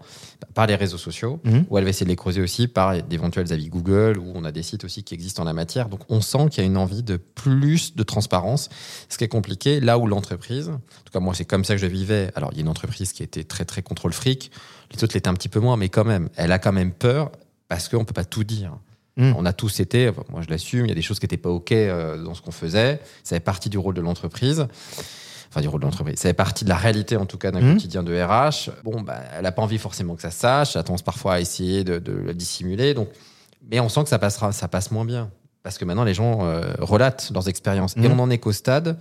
[0.53, 1.65] Par les réseaux sociaux, Mhm.
[1.71, 4.53] ou elle va essayer de les creuser aussi par d'éventuels avis Google, où on a
[4.53, 5.89] des sites aussi qui existent en la matière.
[5.89, 8.69] Donc on sent qu'il y a une envie de plus de transparence,
[9.09, 11.81] ce qui est compliqué là où l'entreprise, en tout cas moi c'est comme ça que
[11.81, 14.51] je vivais, alors il y a une entreprise qui était très très contrôle fric,
[14.93, 17.33] les autres l'étaient un petit peu moins, mais quand même, elle a quand même peur
[17.69, 18.77] parce qu'on peut pas tout dire.
[19.17, 19.33] Mm.
[19.37, 21.37] On a tous été, enfin, moi je l'assume, il y a des choses qui n'étaient
[21.37, 24.67] pas OK euh, dans ce qu'on faisait, ça fait partie du rôle de l'entreprise
[25.53, 26.17] enfin du rôle de l'entreprise.
[26.17, 27.73] Ça fait partie de la réalité en tout cas d'un Mhm.
[27.75, 28.71] quotidien de RH.
[28.85, 31.35] Bon, bah, elle n'a pas envie forcément que ça se sache, elle a tendance parfois
[31.35, 32.95] à essayer de, de le dissimuler.
[32.95, 33.09] Donc,
[33.69, 35.29] mais on sent que ça passera, ça passe moins bien
[35.65, 38.13] parce que maintenant les gens euh, relatent leurs expériences et Mhm.
[38.13, 38.97] on en est qu'au stade.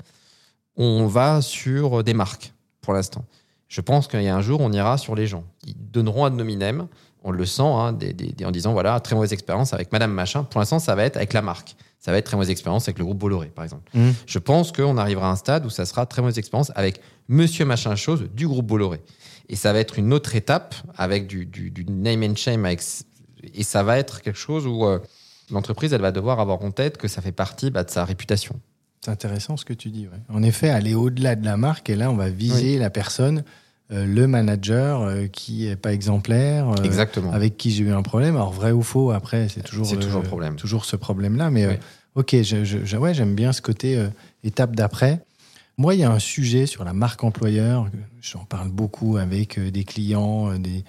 [0.76, 3.26] où On va sur des marques pour l'instant.
[3.68, 5.44] Je pense qu'il y a un jour, on ira sur les gens.
[5.68, 6.88] Ils donneront ad nominem,
[7.24, 10.12] on le sent, hein, des- des- des- en disant voilà, très mauvaise expérience avec Madame
[10.12, 10.44] Machin.
[10.44, 11.76] Pour l'instant, ça va être avec la marque.
[12.00, 13.90] Ça va être très mauvaise expérience avec le groupe Bolloré, par exemple.
[13.96, 14.14] Hum.
[14.26, 17.66] Je pense qu'on arrivera à un stade où ça sera très mauvaise expérience avec Monsieur
[17.66, 19.02] Machin Chose du groupe Bolloré.
[19.50, 22.64] Et ça va être une autre étape avec du, du- du name and shame.
[22.66, 22.82] Avec,
[23.54, 25.00] et ça va être quelque chose où euh,
[25.52, 28.60] l'entreprise, elle va devoir avoir en tête que ça fait partie bah, de sa réputation.
[29.04, 30.08] C'est intéressant ce que tu dis.
[30.08, 30.20] ouais.
[30.34, 33.44] En effet, aller au-delà de la marque, et là, on va viser la personne,
[33.90, 37.32] le manager euh, qui est pas exemplaire, euh, Exactement.
[37.32, 38.36] avec qui j'ai eu un problème.
[38.36, 40.56] Alors, vrai ou faux, après, c'est toujours, C'est toujours problème.
[40.56, 41.50] toujours ce problème-là.
[41.50, 41.78] Mais euh, Oui.
[42.16, 44.08] ok, je, je- je- ouais, j'aime bien ce côté euh,
[44.44, 45.24] étape d'après.
[45.78, 47.88] Moi, il y a un sujet sur la marque employeur.
[48.22, 50.84] J'en parle beaucoup avec euh, des clients, euh, des,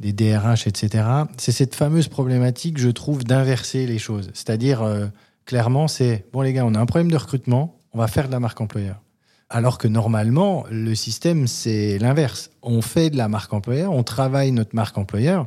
[0.00, 1.04] des DRH, etc.
[1.38, 4.30] C'est cette fameuse problématique, je trouve, d'inverser les choses.
[4.34, 5.06] C'est-à-dire, euh,
[5.46, 8.32] clairement, c'est bon, les gars, on a un problème de recrutement, on va faire de
[8.32, 9.00] la marque employeur.
[9.50, 12.50] Alors que normalement, le système, c'est l'inverse.
[12.62, 15.46] On fait de la marque employeur, on travaille notre marque employeur,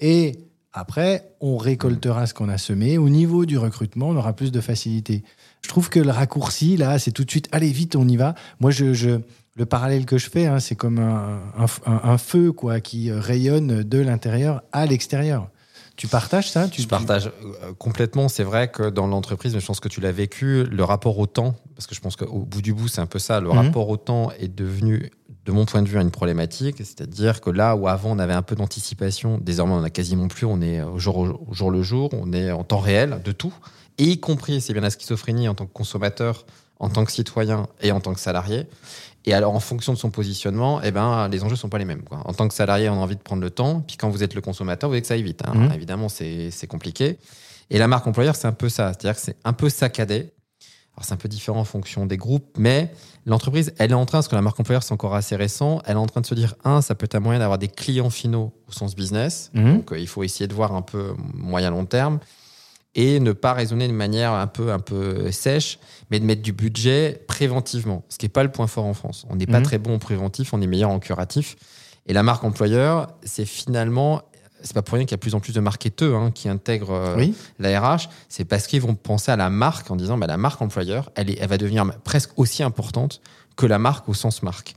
[0.00, 0.38] et
[0.72, 2.96] après, on récoltera ce qu'on a semé.
[2.96, 5.24] Au niveau du recrutement, on aura plus de facilité.
[5.62, 8.34] Je trouve que le raccourci, là, c'est tout de suite, allez, vite, on y va.
[8.60, 9.20] Moi, je, je-
[9.56, 11.40] le parallèle que je fais, hein, c'est comme un,
[11.86, 15.48] un- feu quoi, qui rayonne de l'intérieur à l'extérieur.
[16.00, 18.28] Tu partages ça tu, Je partage euh, complètement.
[18.28, 21.26] C'est vrai que dans l'entreprise, mais je pense que tu l'as vécu, le rapport au
[21.26, 23.58] temps, parce que je pense qu'au bout du bout, c'est un peu ça, le Mhm.
[23.58, 25.10] rapport au temps est devenu,
[25.44, 26.76] de mon point de vue, une problématique.
[26.78, 30.46] C'est-à-dire que là où avant on avait un peu d'anticipation, désormais on a quasiment plus,
[30.46, 33.52] on est au jour, au jour le jour, on est en temps réel de tout,
[33.98, 36.46] et y compris, c'est bien la schizophrénie en tant que consommateur,
[36.78, 38.66] en tant que citoyen et en tant que salarié.
[39.26, 42.02] Et alors, en fonction de son positionnement, eh ben, les enjeux sont pas les mêmes.
[42.02, 42.22] Quoi.
[42.24, 43.80] En tant que salarié, on a envie de prendre le temps.
[43.86, 45.42] Puis quand vous êtes le consommateur, vous voulez que ça aille vite.
[45.46, 45.52] hein.
[45.54, 45.72] Mhm.
[45.72, 47.18] Évidemment, c'est c'est compliqué.
[47.68, 48.92] Et la marque employeur, c'est un peu ça.
[48.92, 50.32] C'est-à-dire que c'est un peu saccadé.
[50.96, 52.92] Alors c'est un peu différent en fonction des groupes, mais
[53.24, 55.92] l'entreprise, elle est en train, parce que la marque employeur c'est encore assez récent, elle
[55.92, 58.10] est en train de se dire, un, ça peut être un moyen d'avoir des clients
[58.10, 59.76] finaux au sens business, Mhm.
[59.76, 62.18] donc euh, il faut essayer de voir un peu moyen-long terme,
[62.94, 65.78] et ne pas raisonner de manière un peu, un peu sèche,
[66.10, 69.26] mais de mettre du budget préventivement, ce qui n'est pas le point fort en France.
[69.30, 69.64] On n'est pas Mhm.
[69.64, 71.56] très bon en préventif, on est meilleur en curatif.
[72.06, 74.22] Et la marque employeur, c'est finalement,
[74.62, 76.48] c'est pas pour rien qu'il y a de plus en plus de marketeurs hein, qui
[76.48, 77.34] intègrent euh, Oui.
[77.60, 80.60] la RH, c'est parce qu'ils vont penser à la marque en disant bah, la marque
[80.60, 83.20] employeur, elle, est, elle va devenir presque aussi importante
[83.56, 84.74] que la marque au sens marque.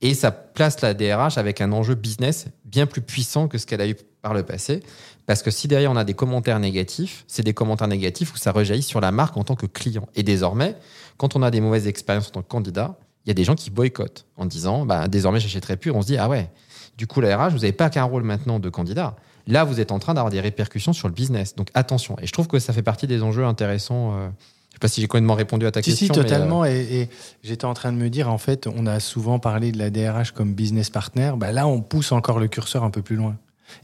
[0.00, 3.80] Et ça place la DRH avec un enjeu business bien plus puissant que ce qu'elle
[3.80, 4.82] a eu par le passé.
[5.26, 8.52] Parce que si derrière on a des commentaires négatifs, c'est des commentaires négatifs où ça
[8.52, 10.06] rejaillit sur la marque en tant que client.
[10.14, 10.76] Et désormais,
[11.16, 13.54] quand on a des mauvaises expériences en tant que candidat, il y a des gens
[13.54, 15.90] qui boycottent en disant bah, désormais j'achèterai plus.
[15.90, 16.50] On se dit ah ouais,
[16.98, 19.16] du coup la RH, vous n'avez pas qu'un rôle maintenant de candidat.
[19.46, 21.54] Là, vous êtes en train d'avoir des répercussions sur le business.
[21.54, 22.16] Donc attention.
[22.20, 24.14] Et je trouve que ça fait partie des enjeux intéressants.
[24.18, 24.28] euh,
[24.70, 26.06] je sais pas si j'ai complètement répondu à ta Si, question.
[26.06, 26.64] si, mais, euh, totalement.
[26.64, 27.08] Et, et
[27.42, 30.32] j'étais en train de me dire, en fait, on a souvent parlé de la DRH
[30.32, 31.32] comme business partner.
[31.36, 33.36] Bah, là, on pousse encore le curseur un peu plus loin.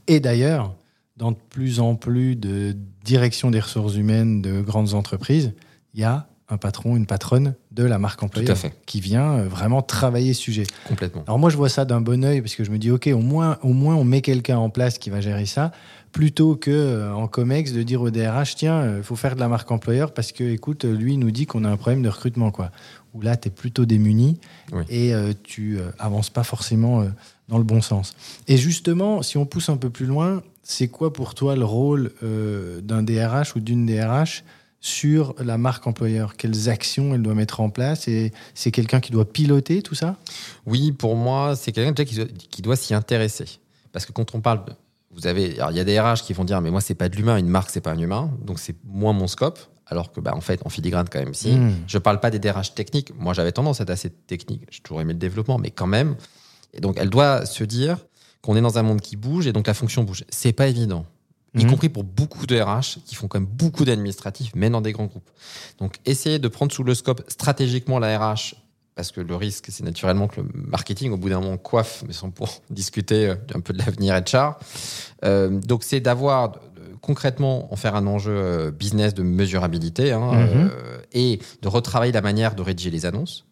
[0.09, 0.74] Et d'ailleurs,
[1.21, 5.53] dans de plus en plus de directions des ressources humaines de grandes entreprises,
[5.93, 8.57] il y a un patron, une patronne de la marque employeur
[8.87, 10.65] qui vient euh, vraiment travailler ce sujet.
[10.89, 11.23] Complètement.
[11.27, 13.21] Alors moi, je vois ça d'un bon oeil parce que je me dis, OK, au
[13.21, 15.71] moins, au moins on met quelqu'un en place qui va gérer ça,
[16.11, 19.47] plutôt que euh, en COMEX de dire au DRH, tiens, il faut faire de la
[19.47, 22.51] marque employeur parce que, écoute, euh, lui, nous dit qu'on a un problème de recrutement.
[22.51, 22.73] Quoi.
[23.15, 24.39] Où là, tu es plutôt démuni
[24.73, 24.85] Oui.
[24.89, 27.09] et euh, tu euh, avances pas forcément euh,
[27.49, 28.15] dans le bon sens.
[28.47, 32.12] Et justement, si on pousse un peu plus loin, c'est quoi pour toi le rôle
[32.23, 34.44] euh, d'un DRH ou d'une DRH
[34.81, 36.37] sur la marque employeur?
[36.37, 38.09] Quelles actions elle doit mettre en place?
[38.09, 40.16] Et c'est quelqu'un qui doit piloter tout ça?
[40.66, 43.46] Oui, pour moi, c'est quelqu'un qui, doit- s'y intéresser.
[43.92, 44.73] Parce que quand on parle, de-
[45.12, 47.16] vous avez, il y a des RH qui vont dire, mais moi c'est pas de
[47.16, 49.59] l'humain, une marque c'est pas un humain, donc c'est moins mon scope.
[49.87, 51.51] Alors que, bah, en fait, en filigrane quand même, si.
[51.51, 51.75] Mm.
[51.88, 53.12] Je parle pas des DRH techniques.
[53.18, 54.62] Moi, j'avais tendance à être assez technique.
[54.70, 56.14] J'ai toujours aimé le développement, mais quand même.
[56.73, 57.99] Et donc, elle doit se dire
[58.42, 60.24] qu'on est dans un monde qui bouge et donc la fonction bouge.
[60.31, 61.05] C'est pas évident.
[61.55, 61.70] Y Mhm.
[61.70, 65.07] compris pour beaucoup de RH qui font quand même beaucoup d'administratifs, mais dans des grands
[65.07, 65.29] groupes.
[65.79, 68.55] Donc, essayer de prendre sous le scope stratégiquement la RH,
[68.94, 72.12] parce que le risque, c'est naturellement que le marketing, au bout d'un moment, coiffe, mais
[72.12, 74.59] sans pour discuter euh, un peu de l'avenir HR.
[75.24, 76.53] Euh, donc, c'est d'avoir
[77.00, 80.70] concrètement en faire un enjeu euh, business de mesurabilité hein, Mhm.
[80.72, 83.44] euh, et de retravailler la manière de rédiger les annonces,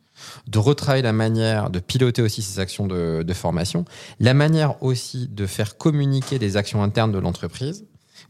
[0.47, 3.85] de retravailler la manière de piloter aussi ces actions de, de formation,
[4.21, 7.85] la manière aussi de faire communiquer des actions internes de l'entreprise,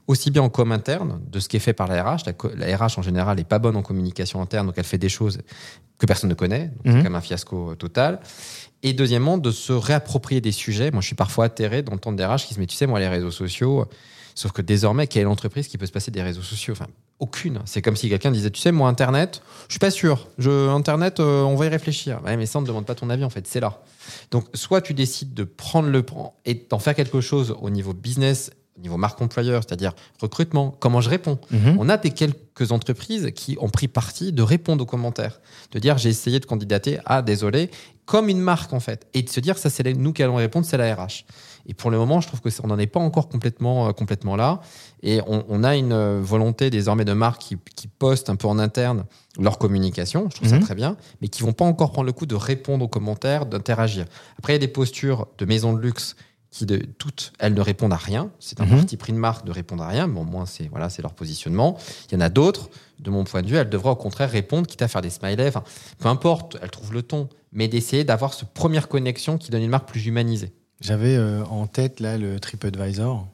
[0.07, 2.19] aussi bien en com interne, de ce qui est fait par la RH.
[2.57, 5.39] La, RH en général n'est pas bonne en communication interne, donc elle fait des choses
[5.99, 6.97] que personne ne connaît, donc c'est Mhm.
[6.99, 8.21] quand même un fiasco euh, total.
[8.83, 10.91] Et deuxièmement, de se réapproprier des sujets.
[10.93, 13.01] Moi, je suis parfois atterré d'entendre des RH qui se disent, mais tu sais, moi,
[13.01, 13.87] les réseaux sociaux,
[14.39, 16.73] sauf que désormais, quelle entreprise qui peut se passer des réseaux sociaux?
[16.73, 16.87] Enfin,
[17.19, 17.61] aucune.
[17.65, 20.29] C'est comme si quelqu'un disait, tu sais, moi, Internet, je suis pas sûr.
[20.39, 22.21] Je, Internet, euh, on va y réfléchir.
[22.25, 23.83] Ouais, mais ça, on ne demande pas ton avis, en fait, c'est là.
[24.31, 27.93] Donc, soit tu décides de prendre le prend et d'en faire quelque chose au niveau
[27.95, 31.41] business, au niveau marque employeur, c'est-à-dire recrutement, comment je réponds?
[31.51, 31.77] Mhm.
[31.81, 35.41] On a des quelques entreprises qui ont pris parti de répondre aux commentaires,
[35.73, 37.71] de dire j'ai essayé de candidater, ah désolé,
[38.07, 40.65] comme une marque en fait, et de se dire ça c'est nous qui allons répondre,
[40.65, 41.25] c'est la RH.
[41.69, 43.93] Et pour le moment, je trouve que c'est- on n'en est pas encore complètement, euh,
[43.93, 44.61] complètement là,
[45.03, 48.49] et on, on a une euh, volonté désormais de marques qui, qui postent un peu
[48.49, 49.05] en interne
[49.39, 50.59] leur communication, je trouve Mhm.
[50.61, 53.47] ça très bien, mais qui vont pas encore prendre le coup de répondre aux commentaires,
[53.47, 54.07] d'interagir.
[54.39, 56.17] Après, il y a des postures de maisons de luxe
[56.51, 58.31] qui de toutes elles ne répondent à rien.
[58.41, 58.77] C'est un Mhm.
[58.77, 60.09] parti pris de marque de répondre à rien.
[60.09, 61.77] Bon, moi, c'est voilà, c'est leur positionnement.
[62.11, 64.67] Il y en a d'autres, de mon point de vue, elles devraient au contraire répondre,
[64.67, 65.49] quitte à faire des smileys.
[65.49, 65.63] Enfin,
[65.99, 69.69] peu importe, elles trouvent le ton, mais d'essayer d'avoir cette première connexion qui donne une
[69.71, 70.55] marque plus humanisée.
[70.81, 73.27] J'avais euh, en tête là le TripAdvisor.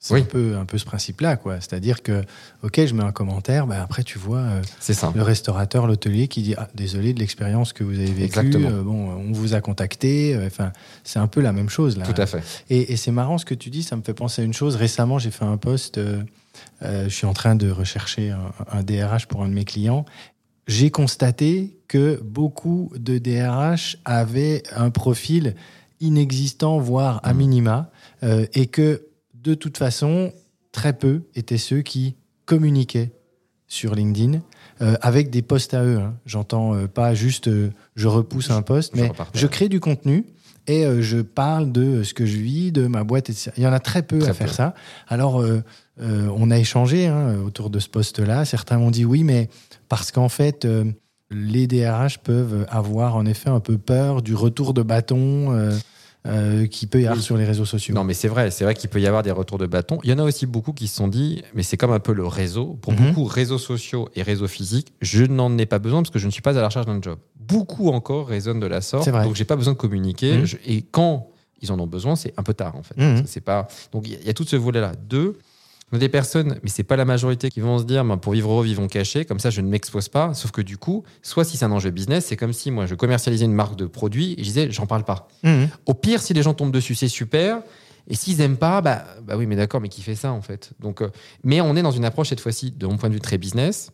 [0.00, 0.20] C'est Oui.
[0.20, 1.54] un, peu, un peu ce principe-là, quoi.
[1.62, 2.22] C'est-à-dire que,
[2.62, 5.10] ok, je mets un commentaire, bah après tu vois euh, ça.
[5.16, 8.54] le restaurateur, l'hôtelier qui dit ah, désolé de l'expérience que vous avez vécue.
[8.56, 10.38] Euh, bon, on vous a contacté.
[10.46, 10.72] Enfin,
[11.04, 12.04] c'est un peu la même chose là.
[12.04, 12.42] Tout à fait.
[12.68, 14.76] Et, et c'est marrant ce que tu dis, ça me fait penser à une chose.
[14.76, 15.98] Récemment, j'ai fait un post,
[16.82, 20.04] je suis en train de rechercher un, un DRH pour un de mes clients.
[20.66, 25.54] J'ai constaté que beaucoup de DRH avaient un profil
[26.00, 27.38] inexistant, voire à Mhm.
[27.38, 27.90] minima,
[28.22, 30.32] euh, et que de toute façon,
[30.72, 33.12] très peu étaient ceux qui communiquaient
[33.66, 34.40] sur LinkedIn
[34.80, 35.98] euh, avec des posts à eux.
[35.98, 36.14] hein.
[36.26, 37.48] J'entends euh, pas juste
[37.94, 40.24] je repousse un post, mais je crée du contenu
[40.66, 43.50] et je parle de ce que je vis, de ma boîte, etc.
[43.58, 44.52] Il y en a très peu Très à faire peu.
[44.54, 44.74] ça.
[45.08, 45.62] Alors, euh,
[46.00, 48.44] euh, on a échangé hein, autour de ce poste-là.
[48.46, 49.50] Certains m'ont dit oui, mais
[49.90, 50.84] parce qu'en fait, euh,
[51.30, 55.52] les DRH peuvent avoir en effet un peu peur du retour de bâton.
[55.52, 55.72] euh,
[56.26, 57.22] euh, qu'il peut y avoir Oui.
[57.22, 57.94] sur les réseaux sociaux.
[57.94, 59.98] Non, mais c'est vrai, c'est vrai qu'il peut y avoir des retours de bâton.
[60.04, 62.14] Il y en a aussi beaucoup qui se sont dit, mais c'est comme un peu
[62.14, 62.78] le réseau.
[62.80, 63.08] Pour Mhm.
[63.08, 66.30] beaucoup, réseaux sociaux et réseaux physiques, je n'en ai pas besoin parce que je ne
[66.30, 67.18] suis pas à la recherche d'un job.
[67.38, 70.38] Beaucoup encore raisonnent de la sorte, donc j'ai pas besoin de communiquer.
[70.38, 70.44] Mhm.
[70.46, 71.28] Je- et quand
[71.60, 72.96] ils en ont besoin, c'est un peu tard en fait.
[72.96, 73.24] Mhm.
[73.26, 73.68] C'est pas.
[73.92, 74.92] Donc il y y, a tout ce volet-là.
[75.06, 75.36] Deux.
[75.98, 78.64] Des personnes, mais c'est pas la majorité qui vont se dire, ben, pour vivre heureux,
[78.64, 80.34] vivons cachés, comme ça je ne m'expose pas.
[80.34, 82.94] Sauf que du coup, soit si c'est un enjeu business, c'est comme si moi je
[82.94, 85.28] commercialisais une marque de produit et je disais, j'en parle pas.
[85.44, 85.68] Mhm.
[85.86, 87.60] Au pire, si les gens tombent dessus, c'est super.
[88.08, 90.72] Et s'ils aiment pas, bah, bah oui, mais d'accord, mais qui fait ça en fait?
[90.80, 91.08] Donc, euh,
[91.42, 93.90] mais on est dans une approche cette fois-ci, de mon point de vue, très business.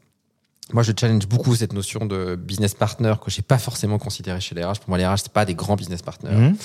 [0.73, 4.55] Moi, je challenge beaucoup cette notion de business partner que j'ai pas forcément considéré chez
[4.55, 4.79] les RH.
[4.81, 6.31] Pour moi, les RH, c'est pas des grands business partners.
[6.35, 6.57] Mhm.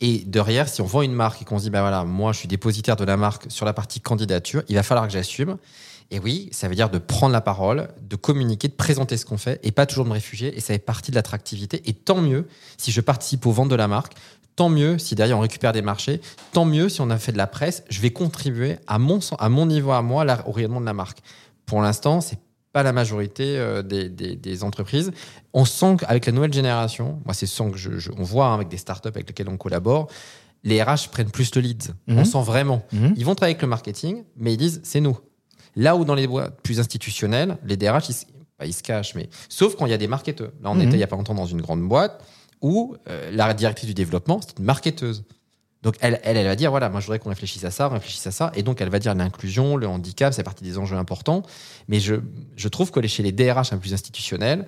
[0.00, 2.38] Et derrière, si on vend une marque et qu'on se dit, bah voilà, moi, je
[2.38, 5.58] suis dépositaire de la marque sur la partie candidature, il va falloir que j'assume.
[6.10, 9.36] Et oui, ça veut dire de prendre la parole, de communiquer, de présenter ce qu'on
[9.36, 10.56] fait et pas toujours de me réfugier.
[10.56, 11.82] Et ça fait partie de l'attractivité.
[11.86, 12.46] Et tant mieux
[12.78, 14.14] si je participe aux ventes de la marque.
[14.56, 16.20] Tant mieux si derrière on récupère des marchés.
[16.52, 17.84] Tant mieux si on a fait de la presse.
[17.90, 21.18] Je vais contribuer à mon, à mon niveau, à moi, au rayonnement de la marque.
[21.66, 22.38] Pour l'instant, c'est
[22.78, 25.10] pas la majorité euh, des, des- des entreprises.
[25.52, 28.54] On sent qu'avec la nouvelle génération, moi c'est sent que je, je- on voit hein,
[28.54, 30.06] avec des startups avec lesquelles on collabore,
[30.62, 31.82] les RH prennent plus le lead.
[32.06, 32.18] Mhm.
[32.18, 32.82] On sent vraiment.
[32.92, 33.14] Mhm.
[33.16, 35.18] Ils vont travailler avec le marketing, mais ils disent c'est nous.
[35.74, 38.26] Là où dans les boîtes plus institutionnelles, les DRH, ils, se-
[38.56, 40.52] pas ils se cachent, mais sauf quand il y a des marketeurs.
[40.62, 40.82] Là, on Mhm.
[40.82, 42.24] était il y a pas longtemps dans une grande boîte
[42.62, 45.24] où euh, la directrice du développement, c'est une marketeuse.
[45.82, 47.92] Donc elle, elle, elle va dire voilà, moi je voudrais qu'on réfléchisse à ça, on
[47.92, 50.96] réfléchisse à ça, et donc elle va dire l'inclusion, le handicap, c'est partie des enjeux
[50.96, 51.42] importants.
[51.88, 52.16] Mais je,
[52.56, 54.66] je trouve que chez les DRH un peu plus institutionnels,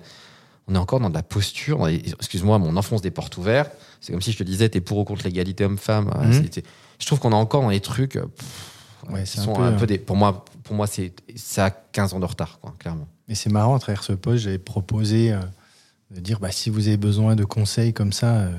[0.67, 1.87] on est encore dans de la posture.
[1.87, 3.71] Excuse-moi, mon enfonce des portes ouvertes.
[3.99, 6.11] C'est comme si je te disais, t'es pour ou contre l'égalité homme-femme.
[6.23, 6.49] Mhm.
[6.99, 8.15] Je trouve qu'on est encore dans les trucs.
[8.15, 8.67] euh, pff,
[9.09, 9.97] Ouais, qui un sont peu, un peu euh, des.
[9.97, 13.07] Pour moi, pour moi, c'est ça a 15 ans de retard, quoi, clairement.
[13.27, 15.39] Et c'est marrant, à travers ce poste, j'avais proposé euh,
[16.11, 18.51] de dire bah, si vous avez besoin de conseils comme ça, euh,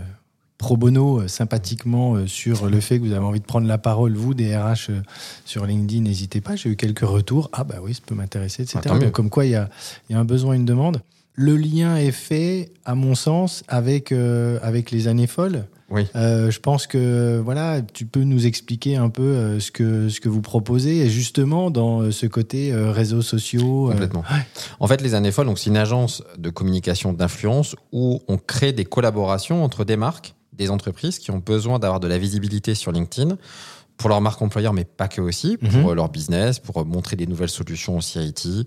[0.62, 3.78] pro bono, euh, sympathiquement, euh, sur le fait que vous avez envie de prendre la
[3.78, 5.02] parole, vous, des RH euh,
[5.44, 6.54] sur LinkedIn, n'hésitez pas.
[6.54, 7.50] J'ai eu quelques retours.
[7.52, 8.78] Ah, bah oui, ça peut m'intéresser, etc.
[8.84, 8.98] Ah.
[8.98, 9.68] Donc, comme quoi, il y a,
[10.08, 11.02] y a un besoin, une demande.
[11.34, 15.64] Le lien est fait, à mon sens, avec, euh, avec les années folles.
[15.92, 16.06] Oui.
[16.16, 20.20] Euh, je pense que voilà, tu peux nous expliquer un peu euh, ce que ce
[20.20, 23.90] que vous proposez et justement dans euh, ce côté réseaux sociaux.
[23.90, 24.24] Complètement.
[24.80, 28.86] En fait, les années folles, c'est une agence de communication d'influence où on crée des
[28.86, 33.36] collaborations entre des marques, des entreprises qui ont besoin d'avoir de la visibilité sur LinkedIn
[33.96, 35.86] pour leur marque employeur, mais pas que aussi, pour Mhm.
[35.88, 38.66] euh, leur business, pour euh, montrer des nouvelles solutions aussi IT,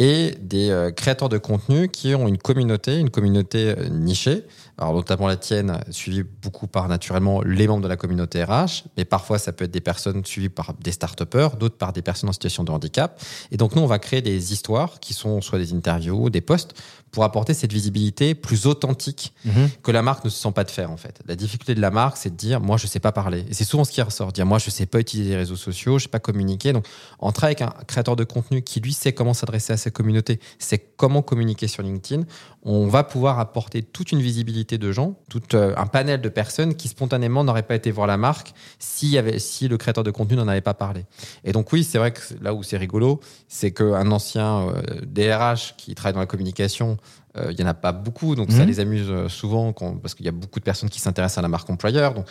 [0.00, 4.44] et des euh, créateurs de contenu qui ont une communauté, une communauté euh, nichée,
[4.76, 9.04] alors notamment la tienne, suivie beaucoup par naturellement les membres de la communauté RH, mais
[9.04, 11.18] parfois ça peut être des personnes suivies par des start
[11.58, 13.20] d'autres par des personnes en situation de handicap.
[13.50, 16.74] Et donc nous, on va créer des histoires qui sont soit des interviews des posts
[17.10, 19.70] pour apporter cette visibilité plus authentique mhm.
[19.82, 21.20] que la marque ne se sent pas de faire en fait.
[21.26, 23.44] La difficulté de la marque, c'est de dire moi je sais pas parler.
[23.48, 25.98] Et c'est souvent ce qui ressort, dire moi je sais pas utiliser les réseaux sociaux,
[25.98, 26.72] je sais pas communiquer.
[26.72, 26.86] Donc
[27.18, 30.40] en travaillant avec un créateur de contenu qui lui sait comment s'adresser à sa communauté,
[30.58, 32.24] sait comment communiquer sur LinkedIn,
[32.70, 36.74] on va pouvoir apporter toute une visibilité de gens, tout euh, un panel de personnes
[36.74, 40.10] qui spontanément n'auraient pas été voir la marque si, y avait, si le créateur de
[40.10, 41.06] contenu n'en avait pas parlé.
[41.44, 45.76] Et donc oui, c'est vrai que là où c'est rigolo, c'est qu'un ancien euh, DRH
[45.78, 46.98] qui travaille dans la communication,
[47.38, 48.66] euh, il n'y en a pas beaucoup, donc ça Mhm.
[48.66, 51.42] les amuse euh, souvent quand- parce qu'il y a beaucoup de personnes qui s'intéressent à
[51.42, 52.12] la marque employeur.
[52.12, 52.26] Donc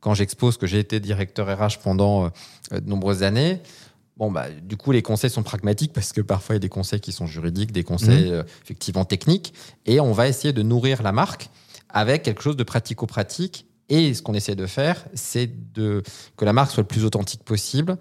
[0.00, 2.26] quand j'expose que j'ai été directeur RH pendant
[2.72, 3.60] euh, de nombreuses années,
[4.20, 6.68] Bon, bah, du coup, les conseils sont pragmatiques parce que parfois, il y a des
[6.68, 9.54] conseils qui sont juridiques, des conseils euh, effectivement techniques.
[9.86, 11.48] Et on va essayer de nourrir la marque
[11.88, 13.66] avec quelque chose de pratico-pratique.
[13.88, 16.02] Et ce qu'on essaie de faire, c'est de,
[16.36, 17.96] que la marque soit le plus authentique possible,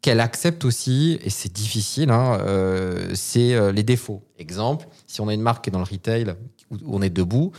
[0.00, 4.22] qu'elle accepte aussi, et c'est difficile, hein, euh, c'est euh, les défauts.
[4.38, 6.36] Exemple, si on a une marque qui est dans le retail
[6.70, 7.50] où où on est debout,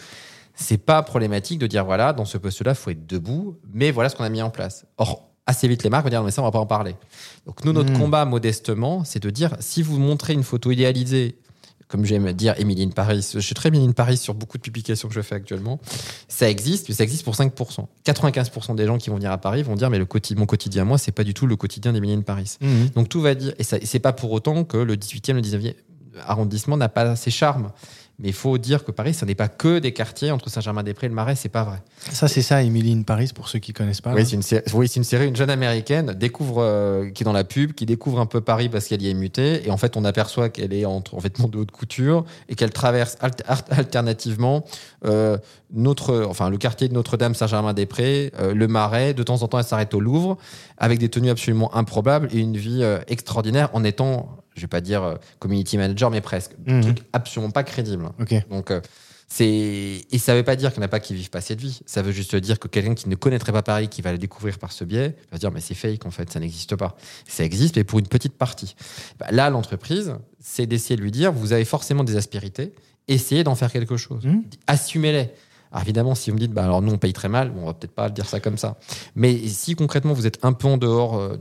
[0.56, 4.08] c'est pas problématique de dire voilà, dans ce poste-là, il faut être debout, mais voilà
[4.08, 4.86] ce qu'on a mis en place.
[4.98, 6.96] Or, assez vite, les marques vont dire non, mais ça, on va pas en parler.
[7.46, 8.00] Donc, nous, notre Mm.
[8.00, 11.36] combat, modestement, c'est de dire si vous montrez une photo idéalisée,
[11.88, 14.64] comme j'aime dire Emily in Paris, je suis très Emily in Paris sur beaucoup de
[14.64, 15.80] publications que je fais actuellement,
[16.28, 17.88] ça existe, mais ça existe pour 5%.
[18.04, 20.84] 95% des gens qui vont venir à Paris vont dire mais le quotidien, mon quotidien,
[20.84, 22.58] moi, c'est pas du tout le quotidien d'Emily in Paris.
[22.62, 22.90] Mhm.
[22.96, 25.76] Donc tout va dire, et, et c'est pas pour autant que le 18e, le 19e
[26.26, 27.72] arrondissement n'a pas ses charmes.
[28.18, 31.10] Mais il faut dire que Paris, ce n'est pas que des quartiers entre Saint-Germain-des-Prés et
[31.10, 31.82] le Marais, c'est pas vrai.
[32.12, 34.14] Ça, c'est ça, Emily in Paris, pour ceux qui connaissent pas.
[34.14, 37.34] Oui, c'est une, série, oui, une série, une jeune américaine découvre, euh, qui est dans
[37.34, 39.98] la pub, qui découvre un peu Paris parce qu'elle y est mutée, et en fait,
[39.98, 43.18] on aperçoit qu'elle est en, en vêtements de haute couture et qu'elle traverse
[43.70, 44.64] alternativement
[45.04, 45.38] euh,
[45.74, 49.14] notre, enfin, le quartier de Notre-Dame, Saint-Germain-des-Prés, euh, le Marais.
[49.14, 50.38] De temps en temps, elle s'arrête au Louvre
[50.78, 55.04] avec des tenues absolument improbables et une vie extraordinaire en étant, je vais pas dire
[55.04, 56.82] euh, community manager, mais presque, Mhm.
[56.82, 58.10] truc absolument pas crédible.
[58.20, 58.34] Ok.
[58.50, 58.82] Donc, euh,
[59.28, 59.46] C'est
[60.12, 61.82] et ça veut pas dire qu'il n'y en a pas qui vivent pas cette vie.
[61.88, 64.60] Ça veut juste dire que quelqu'un qui ne connaîtrait pas Paris, qui va le découvrir
[64.60, 66.96] par ce biais, va se dire mais c'est fake en fait, ça n'existe pas.
[67.28, 68.76] Ça existe, mais pour une petite partie.
[69.20, 72.72] Bah, là, l'entreprise, c'est d'essayer de lui dire vous avez forcément des aspérités,
[73.08, 74.42] essayez d'en faire quelque chose, Mmh.
[74.68, 75.32] assumez-les.
[75.76, 77.66] Alors évidemment, si vous me dites, bah alors nous on paye très mal, bon, on
[77.66, 78.78] va peut-être pas dire ça comme ça.
[79.14, 81.38] Mais si concrètement vous êtes un peu en dehors euh,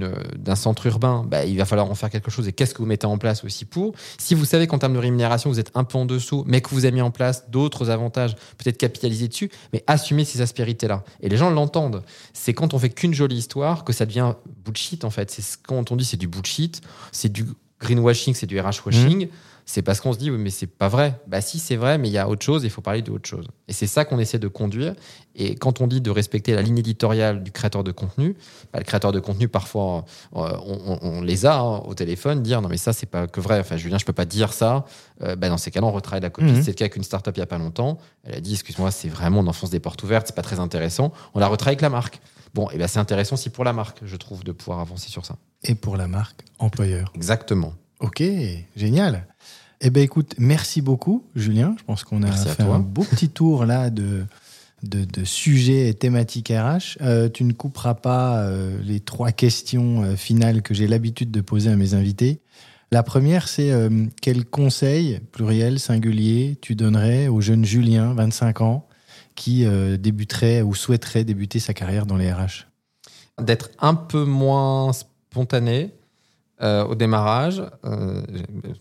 [0.00, 2.46] euh, d'un centre urbain, bah, il va falloir en faire quelque chose.
[2.46, 3.92] Et qu'est-ce que vous mettez en place aussi pour?
[4.18, 6.70] Si vous savez qu'en termes de rémunération vous êtes un peu en dessous, mais que
[6.70, 11.02] vous avez mis en place d'autres avantages, peut-être capitaliser dessus, mais assumez ces aspérités-là.
[11.20, 12.04] Et les gens l'entendent.
[12.34, 15.32] C'est quand on fait qu'une jolie histoire que ça devient bullshit en fait.
[15.32, 17.46] C'est ce- quand on dit c'est du bullshit, c'est du
[17.80, 19.26] greenwashing, c'est du RH washing.
[19.64, 21.20] C'est parce qu'on se dit, oui, mais c'est pas vrai.
[21.26, 23.28] Bah si, c'est vrai, mais il y a autre chose, il faut parler de autre
[23.28, 23.46] chose.
[23.68, 24.94] Et c'est ça qu'on essaie de conduire.
[25.36, 28.36] Et quand on dit de respecter la ligne éditoriale du créateur de contenu,
[28.72, 30.04] bah, le créateur de contenu, parfois,
[30.36, 33.26] euh, on, on- on les a hein, au téléphone, dire, non, mais ça, c'est pas
[33.28, 33.60] que vrai.
[33.60, 34.84] Enfin, Julien, je peux pas dire ça.
[35.22, 36.48] Euh, bah, dans ces cas-là, on retravaille la copie.
[36.52, 36.62] Mhm.
[36.62, 37.98] C'est le cas avec une startup il y a pas longtemps.
[38.24, 41.12] Elle a dit, excuse-moi, c'est vraiment, on enfonce des portes ouvertes, c'est pas très intéressant.
[41.34, 42.20] On la retravaille avec la marque.
[42.54, 45.24] Bon, et ben c'est intéressant aussi pour la marque, je trouve, de pouvoir avancer sur
[45.24, 45.36] ça.
[45.62, 47.10] Et pour la marque employeur.
[47.14, 47.72] Exactement.
[48.02, 48.22] Ok,
[48.76, 49.26] génial.
[49.80, 51.74] Eh ben écoute, merci beaucoup, Julien.
[51.78, 54.24] Je pense qu'on a Merci fait un beau petit tour là de,
[54.82, 56.98] de, de sujets et thématiques RH.
[57.00, 61.40] Euh, tu ne couperas pas euh, les trois questions euh, finales que j'ai l'habitude de
[61.40, 62.40] poser à mes invités.
[62.90, 63.72] La première, c'est
[64.20, 68.86] quel conseil, pluriel, singulier, tu donnerais au jeune Julien, 25 ans,
[69.34, 69.64] qui
[69.98, 72.66] débuterait ou souhaiterait débuter sa carrière dans les RH
[73.40, 75.90] d'être un peu moins spontané
[76.62, 78.22] euh, au démarrage, euh,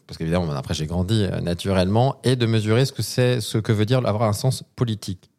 [0.07, 3.71] parce qu'évidemment, après j'ai grandi euh, naturellement, et de mesurer ce que c'est, ce que
[3.71, 5.29] veut dire avoir un sens politique,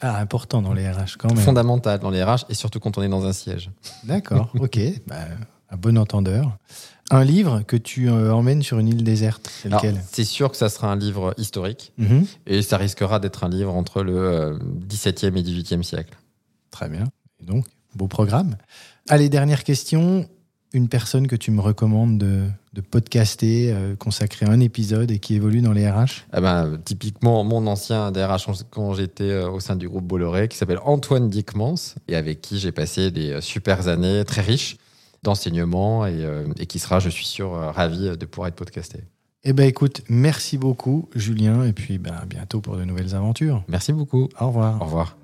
[0.00, 1.38] Ah, important dans les RH quand même.
[1.44, 3.70] fondamental dans les RH, et surtout quand on est dans un siège.
[4.04, 4.78] D'accord, ok.
[5.06, 5.16] Bah,
[5.70, 6.56] un bon entendeur.
[7.10, 10.00] Un livre que tu euh, emmènes sur une île déserte, c'est lequel?
[10.12, 12.26] C'est sûr que ça sera un livre historique, Mhm.
[12.46, 14.58] et ça risquera d'être un livre entre le euh,
[14.88, 16.16] 17e et 18e siècle.
[16.70, 17.04] Très bien.
[17.40, 17.64] Et donc,
[17.94, 18.56] beau programme.
[19.08, 20.28] Allez, dernière question.
[20.72, 22.42] Une personne que tu me recommandes de,
[22.74, 27.42] de podcaster, euh, consacrer un épisode et qui évolue dans les RH Eh ben, typiquement,
[27.42, 31.94] mon ancien DRH quand j'étais euh, au sein du groupe Bolloré, qui s'appelle Antoine Dickmans,
[32.06, 34.76] et avec qui j'ai passé des euh, super années très riches
[35.22, 38.98] d'enseignement, et, euh, et qui sera, je suis sûr, ravi de pouvoir être podcasté.
[39.44, 43.64] Eh ben écoute, merci beaucoup Julien et puis ben, à bientôt pour de nouvelles aventures.
[43.68, 44.28] Merci beaucoup.
[44.38, 44.82] Au revoir.
[44.82, 45.16] Au revoir.